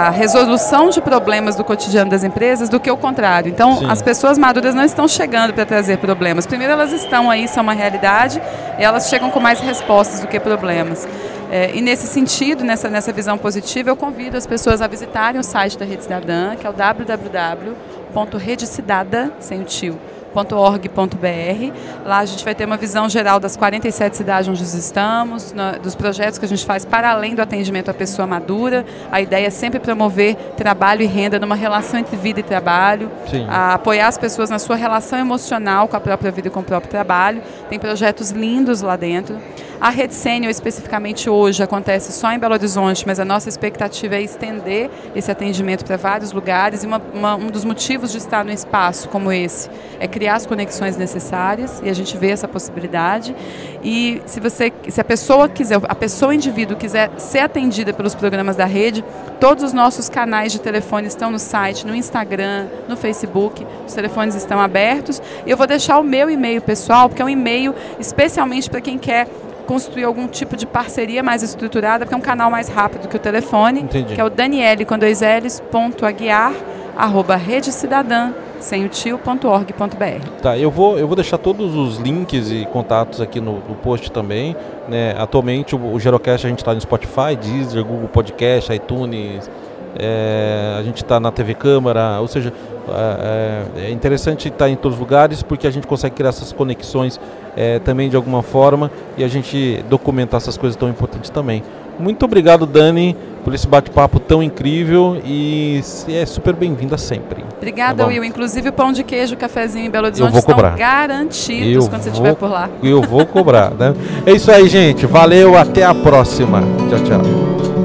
a, 0.06 0.10
resolução 0.10 0.90
de 0.90 1.00
problemas 1.00 1.56
do 1.56 1.64
cotidiano 1.64 2.10
das 2.10 2.22
empresas 2.24 2.68
do 2.68 2.80
que 2.80 2.90
o 2.90 2.96
contrário. 2.96 3.48
Então, 3.50 3.78
Sim. 3.78 3.90
as 3.90 4.02
pessoas 4.02 4.38
maduras 4.38 4.74
não 4.74 4.84
estão 4.84 5.06
chegando 5.06 5.52
para 5.52 5.66
trazer 5.66 5.98
problemas. 5.98 6.46
Primeiro, 6.46 6.72
elas 6.72 6.92
estão 6.92 7.30
aí, 7.30 7.46
são 7.46 7.62
uma 7.62 7.74
realidade, 7.74 8.42
e 8.78 8.82
elas 8.82 9.08
chegam 9.08 9.30
com 9.30 9.38
mais 9.40 9.60
respostas 9.60 10.20
do 10.20 10.26
que 10.26 10.40
problemas. 10.40 11.06
É, 11.50 11.74
e 11.74 11.80
nesse 11.80 12.06
sentido, 12.06 12.62
nessa, 12.62 12.90
nessa 12.90 13.10
visão 13.12 13.38
positiva, 13.38 13.88
eu 13.90 13.96
convido 13.96 14.36
as 14.36 14.46
pessoas 14.46 14.82
a 14.82 14.86
visitarem 14.86 15.40
o 15.40 15.44
site 15.44 15.78
da 15.78 15.86
Rede 15.86 16.02
Cidadã, 16.02 16.54
que 16.56 16.66
é 16.66 16.70
o 16.70 16.74
www.redecidada, 16.74 19.32
sem 19.40 19.62
o 19.62 19.64
tio, 19.64 19.98
.org.br. 20.34 21.72
Lá 22.04 22.18
a 22.18 22.24
gente 22.24 22.44
vai 22.44 22.54
ter 22.54 22.64
uma 22.64 22.76
visão 22.76 23.08
geral 23.08 23.40
das 23.40 23.56
47 23.56 24.16
cidades 24.16 24.48
onde 24.48 24.62
estamos, 24.62 25.54
dos 25.82 25.94
projetos 25.94 26.38
que 26.38 26.44
a 26.44 26.48
gente 26.48 26.64
faz 26.64 26.84
para 26.84 27.10
além 27.10 27.34
do 27.34 27.42
atendimento 27.42 27.90
à 27.90 27.94
pessoa 27.94 28.26
madura. 28.26 28.84
A 29.10 29.20
ideia 29.20 29.46
é 29.46 29.50
sempre 29.50 29.78
promover 29.78 30.34
trabalho 30.56 31.02
e 31.02 31.06
renda 31.06 31.38
numa 31.38 31.54
relação 31.54 32.00
entre 32.00 32.16
vida 32.16 32.40
e 32.40 32.42
trabalho, 32.42 33.10
apoiar 33.48 34.08
as 34.08 34.18
pessoas 34.18 34.50
na 34.50 34.58
sua 34.58 34.76
relação 34.76 35.18
emocional 35.18 35.88
com 35.88 35.96
a 35.96 36.00
própria 36.00 36.30
vida 36.30 36.48
e 36.48 36.50
com 36.50 36.60
o 36.60 36.64
próprio 36.64 36.90
trabalho. 36.90 37.42
Tem 37.68 37.78
projetos 37.78 38.30
lindos 38.30 38.82
lá 38.82 38.96
dentro. 38.96 39.36
A 39.80 39.90
Rede 39.90 40.12
Sênior, 40.12 40.50
especificamente 40.50 41.30
hoje, 41.30 41.62
acontece 41.62 42.12
só 42.12 42.32
em 42.32 42.38
Belo 42.38 42.54
Horizonte, 42.54 43.06
mas 43.06 43.20
a 43.20 43.24
nossa 43.24 43.48
expectativa 43.48 44.16
é 44.16 44.22
estender 44.22 44.90
esse 45.14 45.30
atendimento 45.30 45.84
para 45.84 45.96
vários 45.96 46.32
lugares. 46.32 46.82
E 46.82 46.86
uma, 46.86 47.00
uma, 47.14 47.36
um 47.36 47.46
dos 47.46 47.64
motivos 47.64 48.10
de 48.10 48.18
estar 48.18 48.44
num 48.44 48.50
espaço 48.50 49.08
como 49.08 49.30
esse 49.30 49.70
é 50.00 50.08
criar 50.08 50.34
as 50.34 50.46
conexões 50.46 50.96
necessárias 50.96 51.80
e 51.80 51.88
a 51.88 51.92
gente 51.92 52.16
vê 52.16 52.30
essa 52.30 52.48
possibilidade. 52.48 53.36
E 53.84 54.20
se 54.26 54.40
você, 54.40 54.72
se 54.88 55.00
a 55.00 55.04
pessoa 55.04 55.48
quiser, 55.48 55.78
a 55.84 55.94
pessoa 55.94 56.34
indivíduo 56.34 56.76
quiser 56.76 57.12
ser 57.16 57.38
atendida 57.38 57.92
pelos 57.92 58.16
programas 58.16 58.56
da 58.56 58.64
rede, 58.64 59.04
todos 59.38 59.62
os 59.62 59.72
nossos 59.72 60.08
canais 60.08 60.50
de 60.50 60.60
telefone 60.60 61.06
estão 61.06 61.30
no 61.30 61.38
site, 61.38 61.86
no 61.86 61.94
Instagram, 61.94 62.66
no 62.88 62.96
Facebook. 62.96 63.64
Os 63.86 63.92
telefones 63.92 64.34
estão 64.34 64.60
abertos. 64.60 65.22
E 65.46 65.50
eu 65.50 65.56
vou 65.56 65.68
deixar 65.68 66.00
o 66.00 66.02
meu 66.02 66.28
e-mail 66.28 66.60
pessoal, 66.60 67.08
porque 67.08 67.22
é 67.22 67.24
um 67.24 67.28
e-mail 67.28 67.72
especialmente 68.00 68.68
para 68.68 68.80
quem 68.80 68.98
quer 68.98 69.28
construir 69.68 70.04
algum 70.04 70.26
tipo 70.26 70.56
de 70.56 70.66
parceria 70.66 71.22
mais 71.22 71.42
estruturada, 71.42 72.06
porque 72.06 72.14
é 72.14 72.18
um 72.18 72.22
canal 72.22 72.50
mais 72.50 72.70
rápido 72.70 73.06
que 73.06 73.16
o 73.16 73.18
telefone, 73.18 73.82
Entendi. 73.82 74.14
que 74.14 74.20
é 74.20 74.24
o 74.24 74.30
Daniele 74.30 74.86
com 74.86 74.98
dois 74.98 75.20
L's, 75.20 75.60
ponto 75.70 76.06
aguiar, 76.06 76.54
arroba 76.96 77.36
rede 77.36 77.70
cidadã, 77.70 78.32
sem 78.60 78.86
o 78.86 78.88
tio.org.br. 78.88 80.26
Tá, 80.40 80.56
eu 80.56 80.70
vou, 80.70 80.98
eu 80.98 81.06
vou 81.06 81.14
deixar 81.14 81.36
todos 81.36 81.74
os 81.74 81.98
links 81.98 82.50
e 82.50 82.66
contatos 82.72 83.20
aqui 83.20 83.42
no, 83.42 83.56
no 83.68 83.74
post 83.74 84.10
também. 84.10 84.56
Né? 84.88 85.14
Atualmente 85.18 85.76
o, 85.76 85.92
o 85.92 86.00
Gerocast 86.00 86.46
a 86.46 86.48
gente 86.48 86.60
está 86.60 86.72
no 86.72 86.80
Spotify, 86.80 87.36
Deezer, 87.38 87.84
Google 87.84 88.08
Podcast, 88.08 88.72
iTunes, 88.72 89.50
é, 89.98 90.76
a 90.78 90.82
gente 90.82 91.02
está 91.02 91.20
na 91.20 91.30
TV 91.30 91.52
Câmara, 91.52 92.18
ou 92.20 92.26
seja, 92.26 92.52
é, 92.88 93.82
é, 93.82 93.86
é 93.88 93.90
interessante 93.90 94.48
estar 94.48 94.68
em 94.70 94.76
todos 94.76 94.96
os 94.96 95.00
lugares 95.00 95.42
porque 95.42 95.66
a 95.66 95.70
gente 95.70 95.86
consegue 95.86 96.14
criar 96.16 96.30
essas 96.30 96.52
conexões 96.52 97.20
é, 97.58 97.80
também 97.80 98.08
de 98.08 98.14
alguma 98.14 98.40
forma 98.40 98.88
e 99.16 99.24
a 99.24 99.28
gente 99.28 99.84
documentar 99.90 100.38
essas 100.38 100.56
coisas 100.56 100.76
tão 100.76 100.88
importantes 100.88 101.28
também. 101.28 101.64
Muito 101.98 102.24
obrigado, 102.24 102.64
Dani, 102.64 103.16
por 103.42 103.52
esse 103.52 103.66
bate-papo 103.66 104.20
tão 104.20 104.40
incrível 104.40 105.20
e 105.24 105.80
é 106.08 106.24
super 106.24 106.54
bem-vinda 106.54 106.96
sempre. 106.96 107.44
Obrigada, 107.56 108.04
tá 108.04 108.08
Will. 108.08 108.22
Inclusive 108.22 108.68
o 108.68 108.72
pão 108.72 108.92
de 108.92 109.02
queijo, 109.02 109.34
o 109.34 109.36
cafezinho 109.36 109.86
em 109.86 109.90
Belo 109.90 110.06
Horizonte 110.06 110.38
estão 110.38 110.56
garantidos 110.76 111.84
eu 111.84 111.90
quando 111.90 112.02
você 112.02 112.10
estiver 112.10 112.36
por 112.36 112.48
lá. 112.48 112.70
Eu 112.80 113.02
vou 113.02 113.26
cobrar. 113.26 113.72
Né? 113.72 113.92
É 114.24 114.30
isso 114.30 114.52
aí, 114.52 114.68
gente. 114.68 115.04
Valeu, 115.06 115.58
até 115.58 115.82
a 115.82 115.92
próxima. 115.92 116.62
Tchau, 116.88 117.00
tchau. 117.00 117.77